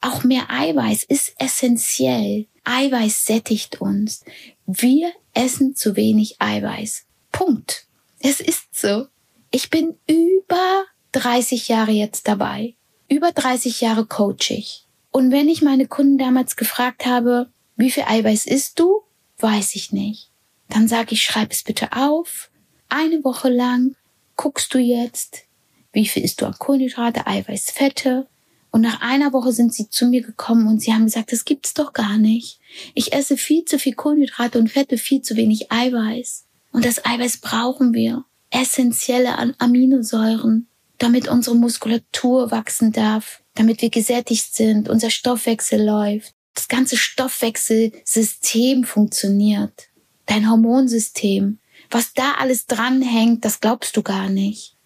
Auch 0.00 0.22
mehr 0.22 0.48
Eiweiß 0.50 1.02
ist 1.04 1.34
essentiell. 1.38 2.46
Eiweiß 2.64 3.26
sättigt 3.26 3.80
uns. 3.80 4.24
Wir 4.66 5.12
essen 5.34 5.74
zu 5.74 5.96
wenig 5.96 6.36
Eiweiß. 6.38 7.06
Punkt. 7.32 7.89
Es 8.22 8.40
ist 8.40 8.78
so. 8.78 9.06
Ich 9.50 9.70
bin 9.70 9.96
über 10.06 10.84
30 11.12 11.68
Jahre 11.68 11.90
jetzt 11.90 12.28
dabei. 12.28 12.74
Über 13.08 13.32
30 13.32 13.80
Jahre 13.80 14.04
coach 14.04 14.50
ich. 14.50 14.86
Und 15.10 15.32
wenn 15.32 15.48
ich 15.48 15.62
meine 15.62 15.88
Kunden 15.88 16.18
damals 16.18 16.56
gefragt 16.56 17.06
habe, 17.06 17.50
wie 17.76 17.90
viel 17.90 18.04
Eiweiß 18.06 18.44
isst 18.44 18.78
du? 18.78 19.02
Weiß 19.38 19.74
ich 19.74 19.90
nicht. 19.90 20.30
Dann 20.68 20.86
sage 20.86 21.14
ich, 21.14 21.22
schreib 21.22 21.50
es 21.50 21.64
bitte 21.64 21.92
auf. 21.92 22.50
Eine 22.90 23.24
Woche 23.24 23.48
lang 23.48 23.96
guckst 24.36 24.72
du 24.74 24.78
jetzt, 24.78 25.44
wie 25.92 26.06
viel 26.06 26.22
isst 26.22 26.42
du 26.42 26.46
an 26.46 26.54
Kohlenhydrate, 26.58 27.26
Eiweiß, 27.26 27.70
Fette. 27.70 28.28
Und 28.70 28.82
nach 28.82 29.00
einer 29.00 29.32
Woche 29.32 29.52
sind 29.52 29.72
sie 29.72 29.88
zu 29.88 30.06
mir 30.06 30.22
gekommen 30.22 30.68
und 30.68 30.80
sie 30.80 30.92
haben 30.92 31.06
gesagt, 31.06 31.32
das 31.32 31.46
gibt's 31.46 31.72
doch 31.72 31.94
gar 31.94 32.18
nicht. 32.18 32.60
Ich 32.94 33.14
esse 33.14 33.38
viel 33.38 33.64
zu 33.64 33.78
viel 33.78 33.94
Kohlenhydrate 33.94 34.58
und 34.58 34.68
Fette, 34.68 34.98
viel 34.98 35.22
zu 35.22 35.36
wenig 35.36 35.72
Eiweiß. 35.72 36.44
Und 36.72 36.84
das 36.84 37.04
Eiweiß 37.04 37.38
brauchen 37.38 37.94
wir. 37.94 38.24
Essentielle 38.50 39.54
Aminosäuren, 39.58 40.66
damit 40.98 41.28
unsere 41.28 41.56
Muskulatur 41.56 42.50
wachsen 42.50 42.92
darf, 42.92 43.42
damit 43.54 43.82
wir 43.82 43.90
gesättigt 43.90 44.54
sind, 44.54 44.88
unser 44.88 45.10
Stoffwechsel 45.10 45.84
läuft, 45.84 46.34
das 46.54 46.68
ganze 46.68 46.96
Stoffwechselsystem 46.96 48.84
funktioniert, 48.84 49.88
dein 50.26 50.50
Hormonsystem. 50.50 51.58
Was 51.90 52.12
da 52.12 52.34
alles 52.38 52.66
dranhängt, 52.66 53.44
das 53.44 53.60
glaubst 53.60 53.96
du 53.96 54.02
gar 54.02 54.28
nicht. 54.28 54.76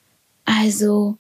Also, 0.45 1.19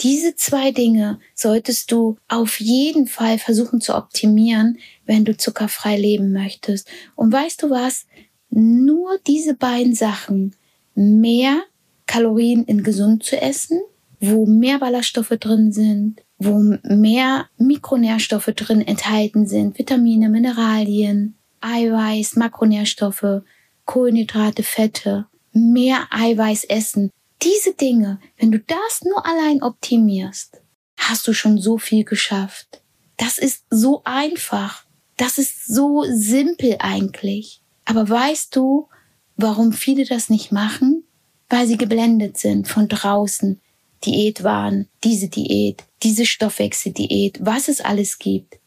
diese 0.00 0.34
zwei 0.34 0.72
Dinge 0.72 1.20
solltest 1.34 1.92
du 1.92 2.18
auf 2.28 2.60
jeden 2.60 3.06
Fall 3.06 3.38
versuchen 3.38 3.80
zu 3.80 3.94
optimieren, 3.94 4.78
wenn 5.06 5.24
du 5.24 5.36
zuckerfrei 5.36 5.96
leben 5.96 6.32
möchtest. 6.32 6.88
Und 7.14 7.32
weißt 7.32 7.62
du 7.62 7.70
was? 7.70 8.06
Nur 8.54 9.18
diese 9.26 9.54
beiden 9.54 9.94
Sachen, 9.94 10.54
mehr 10.94 11.62
Kalorien 12.06 12.64
in 12.64 12.84
gesund 12.84 13.24
zu 13.24 13.40
essen, 13.40 13.80
wo 14.20 14.46
mehr 14.46 14.78
Ballaststoffe 14.78 15.36
drin 15.40 15.72
sind, 15.72 16.22
wo 16.38 16.78
mehr 16.84 17.48
Mikronährstoffe 17.58 18.52
drin 18.54 18.80
enthalten 18.80 19.46
sind, 19.46 19.78
Vitamine, 19.78 20.28
Mineralien, 20.28 21.34
Eiweiß, 21.60 22.36
Makronährstoffe, 22.36 23.42
Kohlenhydrate, 23.86 24.62
Fette, 24.62 25.26
mehr 25.52 26.06
Eiweiß 26.10 26.64
essen, 26.64 27.10
Diese 27.42 27.74
Dinge, 27.74 28.20
wenn 28.38 28.52
du 28.52 28.58
das 28.58 29.02
nur 29.02 29.26
allein 29.26 29.62
optimierst, 29.62 30.62
hast 30.96 31.26
du 31.26 31.32
schon 31.34 31.58
so 31.58 31.76
viel 31.76 32.04
geschafft. 32.04 32.80
Das 33.16 33.38
ist 33.38 33.64
so 33.68 34.02
einfach. 34.04 34.86
Das 35.16 35.38
ist 35.38 35.66
so 35.66 36.04
simpel 36.08 36.76
eigentlich. 36.78 37.63
Aber 37.84 38.08
weißt 38.08 38.54
du, 38.56 38.88
warum 39.36 39.72
viele 39.72 40.04
das 40.04 40.30
nicht 40.30 40.52
machen? 40.52 41.04
Weil 41.48 41.66
sie 41.66 41.76
geblendet 41.76 42.38
sind 42.38 42.68
von 42.68 42.88
draußen. 42.88 43.60
Diätwahn, 44.04 44.88
diese 45.02 45.28
Diät, 45.28 45.84
diese 46.02 46.26
Stoffwechseldiät, 46.26 47.38
was 47.40 47.68
es 47.68 47.80
alles 47.80 48.18
gibt. 48.18 48.58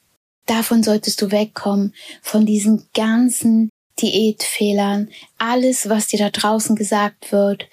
Davon 0.47 0.81
solltest 0.81 1.21
du 1.21 1.31
wegkommen, 1.31 1.93
von 2.21 2.45
diesen 2.45 2.87
ganzen 2.93 3.69
Diätfehlern, 4.01 5.09
alles, 5.37 5.89
was 5.89 6.07
dir 6.07 6.19
da 6.19 6.29
draußen 6.29 6.75
gesagt 6.75 7.31
wird. 7.31 7.67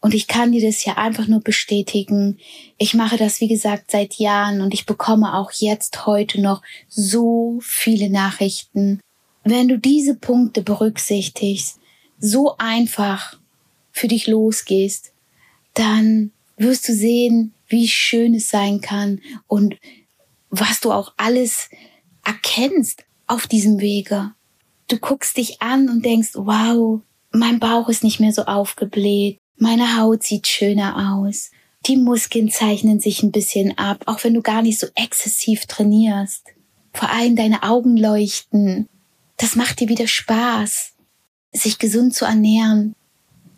Und 0.00 0.14
ich 0.14 0.26
kann 0.26 0.52
dir 0.52 0.66
das 0.66 0.84
ja 0.84 0.96
einfach 0.96 1.28
nur 1.28 1.40
bestätigen. 1.40 2.38
Ich 2.78 2.94
mache 2.94 3.16
das, 3.16 3.40
wie 3.40 3.48
gesagt, 3.48 3.90
seit 3.90 4.14
Jahren 4.14 4.60
und 4.60 4.74
ich 4.74 4.86
bekomme 4.86 5.34
auch 5.34 5.50
jetzt 5.52 6.06
heute 6.06 6.40
noch 6.40 6.62
so 6.88 7.58
viele 7.62 8.10
Nachrichten. 8.10 9.00
Wenn 9.44 9.68
du 9.68 9.78
diese 9.78 10.14
Punkte 10.14 10.62
berücksichtigst, 10.62 11.78
so 12.18 12.56
einfach 12.58 13.38
für 13.92 14.08
dich 14.08 14.26
losgehst, 14.26 15.12
dann 15.74 16.32
wirst 16.56 16.88
du 16.88 16.94
sehen, 16.94 17.52
wie 17.68 17.88
schön 17.88 18.34
es 18.34 18.48
sein 18.48 18.80
kann 18.80 19.20
und 19.46 19.76
was 20.50 20.80
du 20.80 20.92
auch 20.92 21.12
alles 21.16 21.68
erkennst 22.24 23.04
auf 23.26 23.46
diesem 23.46 23.80
Wege. 23.80 24.32
Du 24.88 24.98
guckst 24.98 25.36
dich 25.36 25.60
an 25.60 25.88
und 25.88 26.04
denkst, 26.04 26.30
wow, 26.34 27.00
mein 27.32 27.58
Bauch 27.58 27.88
ist 27.88 28.04
nicht 28.04 28.20
mehr 28.20 28.32
so 28.32 28.44
aufgebläht, 28.44 29.38
meine 29.56 29.96
Haut 29.98 30.22
sieht 30.22 30.46
schöner 30.46 31.16
aus, 31.16 31.50
die 31.86 31.96
Muskeln 31.96 32.50
zeichnen 32.50 33.00
sich 33.00 33.22
ein 33.22 33.32
bisschen 33.32 33.76
ab, 33.76 34.04
auch 34.06 34.24
wenn 34.24 34.34
du 34.34 34.42
gar 34.42 34.62
nicht 34.62 34.78
so 34.80 34.86
exzessiv 34.94 35.66
trainierst. 35.66 36.46
Vor 36.92 37.10
allem 37.10 37.36
deine 37.36 37.62
Augen 37.62 37.96
leuchten. 37.96 38.88
Das 39.36 39.56
macht 39.56 39.80
dir 39.80 39.88
wieder 39.88 40.06
Spaß, 40.06 40.92
sich 41.52 41.78
gesund 41.78 42.14
zu 42.14 42.24
ernähren. 42.24 42.94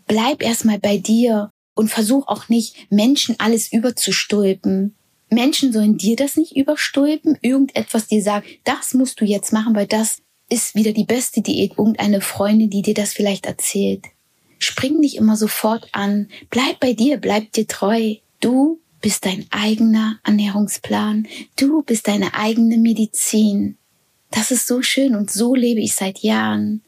Bleib 0.07 0.43
erstmal 0.43 0.79
bei 0.79 0.99
dir 0.99 1.51
und 1.75 1.89
versuch 1.91 2.27
auch 2.29 2.49
nicht, 2.49 2.91
Menschen 2.91 3.37
alles 3.39 3.73
überzustülpen. 3.73 4.95
Menschen 5.29 5.73
sollen 5.73 5.99
dir 5.99 6.17
das 6.17 6.37
nicht 6.37 6.57
überstülpen, 6.57 7.37
irgendetwas 7.43 8.07
dir 8.07 8.23
sagen, 8.23 8.47
das 8.65 8.95
musst 8.95 9.21
du 9.21 9.25
jetzt 9.25 9.53
machen, 9.53 9.75
weil 9.75 9.87
das 9.87 10.23
ist 10.49 10.75
wieder 10.75 10.93
die 10.93 11.05
beste 11.05 11.43
Diät, 11.43 11.73
irgendeine 11.77 12.21
Freundin, 12.21 12.71
die 12.71 12.83
dir 12.83 12.95
das 12.95 13.12
vielleicht 13.12 13.47
erzählt. 13.47 14.05
Spring 14.59 15.01
nicht 15.01 15.17
immer 15.17 15.37
sofort 15.37 15.89
an, 15.93 16.29
bleib 16.51 16.81
bei 16.81 16.93
dir, 16.93 17.19
bleib 17.19 17.53
dir 17.53 17.67
treu. 17.67 18.15
Du 18.41 18.81
bist 19.01 19.27
dein 19.27 19.47
eigener 19.51 20.19
Ernährungsplan, 20.25 21.27
du 21.57 21.83
bist 21.83 22.09
deine 22.09 22.35
eigene 22.35 22.79
Medizin. 22.79 23.77
Das 24.31 24.51
ist 24.51 24.67
so 24.67 24.83
schön 24.83 25.15
und 25.15 25.31
so 25.31 25.55
lebe 25.55 25.81
ich 25.81 25.95
seit 25.95 26.21
Jahren. 26.21 26.83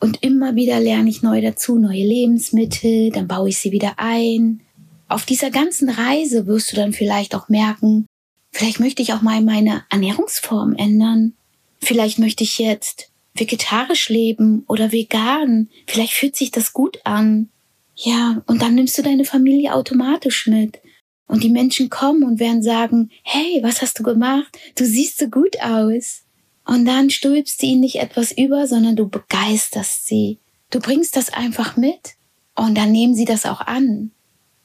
Und 0.00 0.22
immer 0.22 0.56
wieder 0.56 0.80
lerne 0.80 1.08
ich 1.08 1.22
neu 1.22 1.40
dazu, 1.40 1.78
neue 1.78 2.04
Lebensmittel, 2.04 3.10
dann 3.10 3.28
baue 3.28 3.50
ich 3.50 3.58
sie 3.58 3.70
wieder 3.70 3.94
ein. 3.98 4.60
Auf 5.08 5.24
dieser 5.24 5.50
ganzen 5.50 5.88
Reise 5.88 6.46
wirst 6.46 6.72
du 6.72 6.76
dann 6.76 6.92
vielleicht 6.92 7.34
auch 7.34 7.48
merken, 7.48 8.06
vielleicht 8.50 8.80
möchte 8.80 9.02
ich 9.02 9.12
auch 9.12 9.22
mal 9.22 9.42
meine 9.42 9.84
Ernährungsform 9.90 10.74
ändern. 10.74 11.34
Vielleicht 11.80 12.18
möchte 12.18 12.44
ich 12.44 12.58
jetzt 12.58 13.10
vegetarisch 13.34 14.08
leben 14.08 14.64
oder 14.68 14.92
vegan. 14.92 15.68
Vielleicht 15.86 16.12
fühlt 16.12 16.36
sich 16.36 16.50
das 16.50 16.72
gut 16.72 16.98
an. 17.04 17.50
Ja, 17.94 18.42
und 18.46 18.62
dann 18.62 18.74
nimmst 18.74 18.96
du 18.98 19.02
deine 19.02 19.24
Familie 19.24 19.74
automatisch 19.74 20.46
mit. 20.46 20.80
Und 21.26 21.44
die 21.44 21.50
Menschen 21.50 21.90
kommen 21.90 22.24
und 22.24 22.40
werden 22.40 22.62
sagen, 22.62 23.10
hey, 23.22 23.60
was 23.62 23.82
hast 23.82 23.98
du 23.98 24.02
gemacht? 24.02 24.58
Du 24.74 24.84
siehst 24.84 25.18
so 25.18 25.28
gut 25.28 25.60
aus. 25.62 26.21
Und 26.64 26.84
dann 26.84 27.10
stülpst 27.10 27.60
du 27.62 27.66
ihnen 27.66 27.80
nicht 27.80 27.96
etwas 27.96 28.32
über, 28.32 28.66
sondern 28.66 28.96
du 28.96 29.08
begeisterst 29.08 30.06
sie. 30.06 30.38
Du 30.70 30.80
bringst 30.80 31.16
das 31.16 31.32
einfach 31.32 31.76
mit. 31.76 32.14
Und 32.54 32.76
dann 32.76 32.92
nehmen 32.92 33.14
sie 33.14 33.24
das 33.24 33.46
auch 33.46 33.60
an 33.60 34.12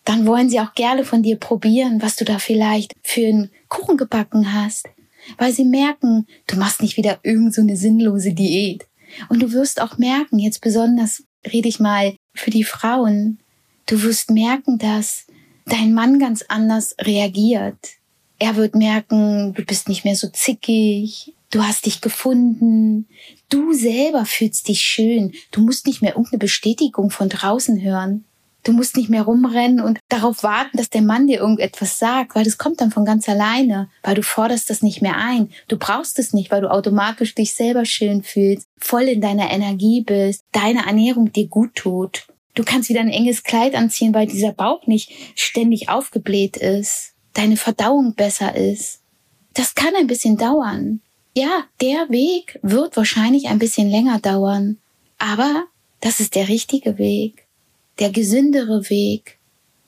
dann 0.08 0.26
wollen 0.26 0.50
sie 0.50 0.62
auch 0.62 0.74
gerne 0.74 1.04
von 1.04 1.22
dir 1.22 1.36
probieren, 1.36 2.02
was 2.02 2.16
du 2.16 2.24
da 2.24 2.40
vielleicht 2.40 2.94
für 3.04 3.28
einen 3.28 3.52
Kuchen 3.68 3.98
gebacken 3.98 4.54
hast, 4.54 4.88
weil 5.38 5.52
sie 5.52 5.66
merken, 5.66 6.26
du 6.48 6.56
machst 6.56 6.82
nicht 6.82 6.96
wieder 6.96 7.20
irgend 7.24 7.54
so 7.54 7.62
eine 7.62 7.76
sinnlose 7.76 8.34
Diät. 8.34 8.88
Und 9.28 9.42
du 9.42 9.52
wirst 9.52 9.82
auch 9.82 9.98
merken, 9.98 10.40
jetzt 10.40 10.62
besonders 10.62 11.24
rede 11.52 11.68
ich 11.68 11.82
mal 11.82 12.16
für 12.34 12.52
die 12.52 12.64
Frauen, 12.64 13.40
du 13.86 14.02
wirst 14.02 14.32
merken, 14.32 14.78
dass 14.78 15.28
dein 15.66 15.94
Mann 15.94 16.20
ganz 16.20 16.42
anders 16.48 16.96
reagiert. 17.02 17.78
Er 18.40 18.56
wird 18.56 18.76
merken, 18.76 19.54
du 19.56 19.66
bist 19.66 19.90
nicht 19.90 20.06
mehr 20.06 20.16
so 20.16 20.30
zickig, 20.30 21.34
du 21.52 21.64
hast 21.64 21.86
dich 21.86 22.02
gefunden, 22.02 23.08
du 23.50 23.74
selber 23.74 24.26
fühlst 24.26 24.68
dich 24.68 24.82
schön, 24.82 25.34
du 25.52 25.62
musst 25.62 25.88
nicht 25.88 26.02
mehr 26.02 26.12
irgendeine 26.12 26.40
Bestätigung 26.40 27.10
von 27.10 27.30
draußen 27.30 27.82
hören. 27.82 28.26
Du 28.64 28.74
musst 28.74 28.98
nicht 28.98 29.10
mehr 29.10 29.22
rumrennen 29.22 29.80
und 29.80 30.00
darauf 30.10 30.44
warten, 30.44 30.76
dass 30.76 30.90
der 30.90 31.02
Mann 31.02 31.28
dir 31.28 31.40
irgendetwas 31.40 32.00
sagt, 32.00 32.36
weil 32.36 32.44
das 32.44 32.58
kommt 32.58 32.82
dann 32.82 32.92
von 32.92 33.06
ganz 33.06 33.30
alleine, 33.30 33.90
weil 34.04 34.16
du 34.16 34.24
forderst 34.24 34.70
das 34.70 34.82
nicht 34.82 35.02
mehr 35.02 35.16
ein. 35.16 35.50
Du 35.70 35.78
brauchst 35.78 36.20
es 36.20 36.34
nicht, 36.34 36.52
weil 36.52 36.60
du 36.60 36.70
automatisch 36.70 37.34
dich 37.34 37.54
selber 37.54 37.86
schön 37.86 38.24
fühlst, 38.24 38.68
voll 38.78 39.04
in 39.04 39.22
deiner 39.22 39.52
Energie 39.52 40.02
bist, 40.02 40.44
deine 40.52 40.86
Ernährung 40.86 41.32
dir 41.32 41.48
gut 41.48 41.76
tut. 41.76 42.28
Du 42.56 42.64
kannst 42.64 42.90
wieder 42.90 43.00
ein 43.00 43.10
enges 43.10 43.44
Kleid 43.44 43.74
anziehen, 43.74 44.14
weil 44.14 44.28
dieser 44.28 44.52
Bauch 44.52 44.86
nicht 44.86 45.14
ständig 45.36 45.88
aufgebläht 45.88 46.58
ist, 46.58 47.14
deine 47.32 47.56
Verdauung 47.56 48.16
besser 48.16 48.54
ist. 48.54 49.00
Das 49.54 49.76
kann 49.76 49.96
ein 49.96 50.08
bisschen 50.08 50.36
dauern. 50.36 51.00
Ja, 51.40 51.66
der 51.82 52.10
Weg 52.10 52.60
wird 52.64 52.98
wahrscheinlich 52.98 53.48
ein 53.48 53.60
bisschen 53.60 53.90
länger 53.90 54.20
dauern, 54.20 54.78
aber 55.20 55.66
das 56.00 56.20
ist 56.20 56.34
der 56.34 56.48
richtige 56.48 56.98
Weg 56.98 57.48
der 58.00 58.12
gesündere 58.12 58.90
Weg, 58.90 59.38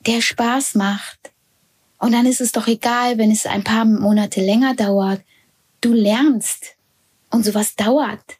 der 0.06 0.20
Spaß 0.20 0.74
macht. 0.74 1.32
Und 1.98 2.12
dann 2.12 2.26
ist 2.26 2.40
es 2.40 2.52
doch 2.52 2.66
egal, 2.66 3.18
wenn 3.18 3.30
es 3.30 3.46
ein 3.46 3.64
paar 3.64 3.84
Monate 3.84 4.40
länger 4.40 4.74
dauert. 4.74 5.20
Du 5.80 5.92
lernst. 5.92 6.76
Und 7.30 7.44
sowas 7.44 7.76
dauert. 7.76 8.38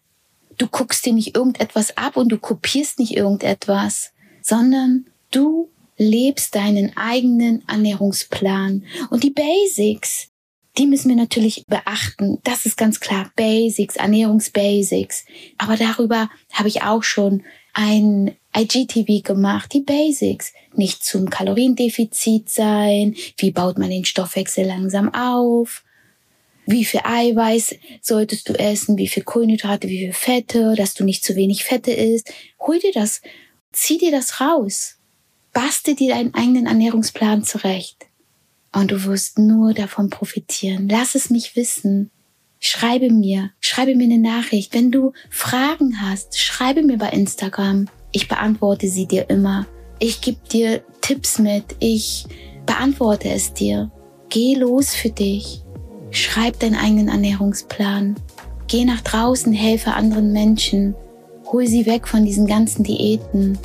Du 0.58 0.66
guckst 0.66 1.06
dir 1.06 1.12
nicht 1.12 1.36
irgendetwas 1.36 1.96
ab 1.96 2.16
und 2.16 2.30
du 2.30 2.38
kopierst 2.38 2.98
nicht 2.98 3.16
irgendetwas, 3.16 4.12
sondern 4.42 5.06
du 5.30 5.68
lebst 5.96 6.56
deinen 6.56 6.96
eigenen 6.96 7.62
Ernährungsplan. 7.68 8.84
Und 9.10 9.22
die 9.22 9.30
Basics, 9.30 10.29
die 10.78 10.86
müssen 10.86 11.08
wir 11.08 11.16
natürlich 11.16 11.64
beachten. 11.66 12.38
Das 12.44 12.66
ist 12.66 12.76
ganz 12.76 13.00
klar. 13.00 13.30
Basics, 13.36 13.96
Ernährungsbasics. 13.96 15.24
Aber 15.58 15.76
darüber 15.76 16.30
habe 16.52 16.68
ich 16.68 16.82
auch 16.82 17.02
schon 17.02 17.42
ein 17.72 18.36
IGTV 18.56 19.22
gemacht, 19.22 19.72
die 19.72 19.80
Basics. 19.80 20.52
Nicht 20.74 21.04
zum 21.04 21.28
Kaloriendefizit 21.30 22.48
sein, 22.48 23.16
wie 23.36 23.50
baut 23.50 23.78
man 23.78 23.90
den 23.90 24.04
Stoffwechsel 24.04 24.64
langsam 24.64 25.12
auf, 25.12 25.84
wie 26.66 26.84
viel 26.84 27.00
Eiweiß 27.02 27.74
solltest 28.00 28.48
du 28.48 28.54
essen, 28.54 28.96
wie 28.96 29.08
viel 29.08 29.24
Kohlenhydrate, 29.24 29.88
wie 29.88 29.98
viel 29.98 30.12
Fette, 30.12 30.74
dass 30.76 30.94
du 30.94 31.04
nicht 31.04 31.24
zu 31.24 31.34
wenig 31.34 31.64
Fette 31.64 31.90
isst. 31.90 32.32
Hol 32.60 32.78
dir 32.78 32.92
das, 32.92 33.22
zieh 33.72 33.98
dir 33.98 34.12
das 34.12 34.40
raus. 34.40 34.96
Bastel 35.52 35.96
dir 35.96 36.14
deinen 36.14 36.34
eigenen 36.34 36.66
Ernährungsplan 36.66 37.42
zurecht. 37.42 38.06
Und 38.72 38.92
du 38.92 39.04
wirst 39.04 39.38
nur 39.38 39.74
davon 39.74 40.10
profitieren. 40.10 40.88
Lass 40.88 41.14
es 41.14 41.30
mich 41.30 41.56
wissen. 41.56 42.10
Schreibe 42.60 43.10
mir, 43.10 43.50
schreibe 43.60 43.94
mir 43.94 44.04
eine 44.04 44.18
Nachricht. 44.18 44.74
Wenn 44.74 44.90
du 44.90 45.12
Fragen 45.30 46.00
hast, 46.02 46.38
schreibe 46.38 46.82
mir 46.82 46.98
bei 46.98 47.08
Instagram. 47.08 47.88
Ich 48.12 48.28
beantworte 48.28 48.88
sie 48.88 49.06
dir 49.06 49.28
immer. 49.30 49.66
Ich 49.98 50.20
gebe 50.20 50.38
dir 50.48 50.82
Tipps 51.00 51.38
mit. 51.38 51.64
Ich 51.80 52.26
beantworte 52.66 53.30
es 53.30 53.52
dir. 53.54 53.90
Geh 54.28 54.54
los 54.54 54.94
für 54.94 55.10
dich. 55.10 55.62
Schreib 56.10 56.60
deinen 56.60 56.76
eigenen 56.76 57.08
Ernährungsplan. 57.08 58.16
Geh 58.68 58.84
nach 58.84 59.00
draußen, 59.00 59.52
helfe 59.52 59.94
anderen 59.94 60.32
Menschen. 60.32 60.94
Hol 61.46 61.66
sie 61.66 61.86
weg 61.86 62.06
von 62.06 62.24
diesen 62.24 62.46
ganzen 62.46 62.84
Diäten. 62.84 63.58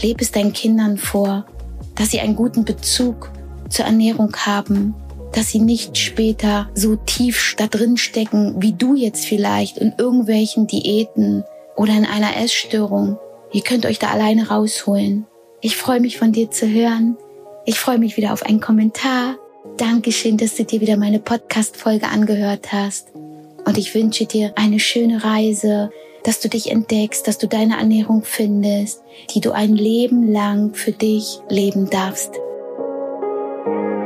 Lebe 0.00 0.22
es 0.22 0.32
deinen 0.32 0.52
Kindern 0.52 0.96
vor, 0.96 1.46
dass 1.94 2.10
sie 2.10 2.20
einen 2.20 2.36
guten 2.36 2.64
Bezug 2.64 3.30
zur 3.68 3.84
Ernährung 3.84 4.34
haben, 4.36 4.94
dass 5.32 5.50
sie 5.50 5.58
nicht 5.58 5.98
später 5.98 6.68
so 6.74 6.96
tief 6.96 7.54
da 7.56 7.66
drin 7.66 7.96
stecken, 7.96 8.54
wie 8.58 8.72
du 8.72 8.94
jetzt 8.94 9.26
vielleicht 9.26 9.78
in 9.78 9.92
irgendwelchen 9.98 10.66
Diäten 10.66 11.44
oder 11.76 11.92
in 11.92 12.06
einer 12.06 12.36
Essstörung. 12.42 13.18
Ihr 13.52 13.62
könnt 13.62 13.86
euch 13.86 13.98
da 13.98 14.08
alleine 14.08 14.48
rausholen. 14.48 15.26
Ich 15.60 15.76
freue 15.76 16.00
mich 16.00 16.18
von 16.18 16.32
dir 16.32 16.50
zu 16.50 16.68
hören. 16.68 17.16
Ich 17.64 17.78
freue 17.78 17.98
mich 17.98 18.16
wieder 18.16 18.32
auf 18.32 18.44
einen 18.44 18.60
Kommentar. 18.60 19.36
Dankeschön, 19.76 20.36
dass 20.36 20.54
du 20.54 20.64
dir 20.64 20.80
wieder 20.80 20.96
meine 20.96 21.18
Podcast-Folge 21.18 22.08
angehört 22.08 22.72
hast. 22.72 23.08
Und 23.64 23.76
ich 23.76 23.94
wünsche 23.94 24.26
dir 24.26 24.52
eine 24.56 24.78
schöne 24.78 25.24
Reise, 25.24 25.90
dass 26.22 26.40
du 26.40 26.48
dich 26.48 26.70
entdeckst, 26.70 27.26
dass 27.26 27.38
du 27.38 27.46
deine 27.46 27.76
Ernährung 27.78 28.22
findest, 28.24 29.02
die 29.34 29.40
du 29.40 29.52
ein 29.52 29.74
Leben 29.74 30.32
lang 30.32 30.74
für 30.74 30.92
dich 30.92 31.40
leben 31.48 31.90
darfst. 31.90 32.32
Thank 33.66 34.00
you. 34.00 34.05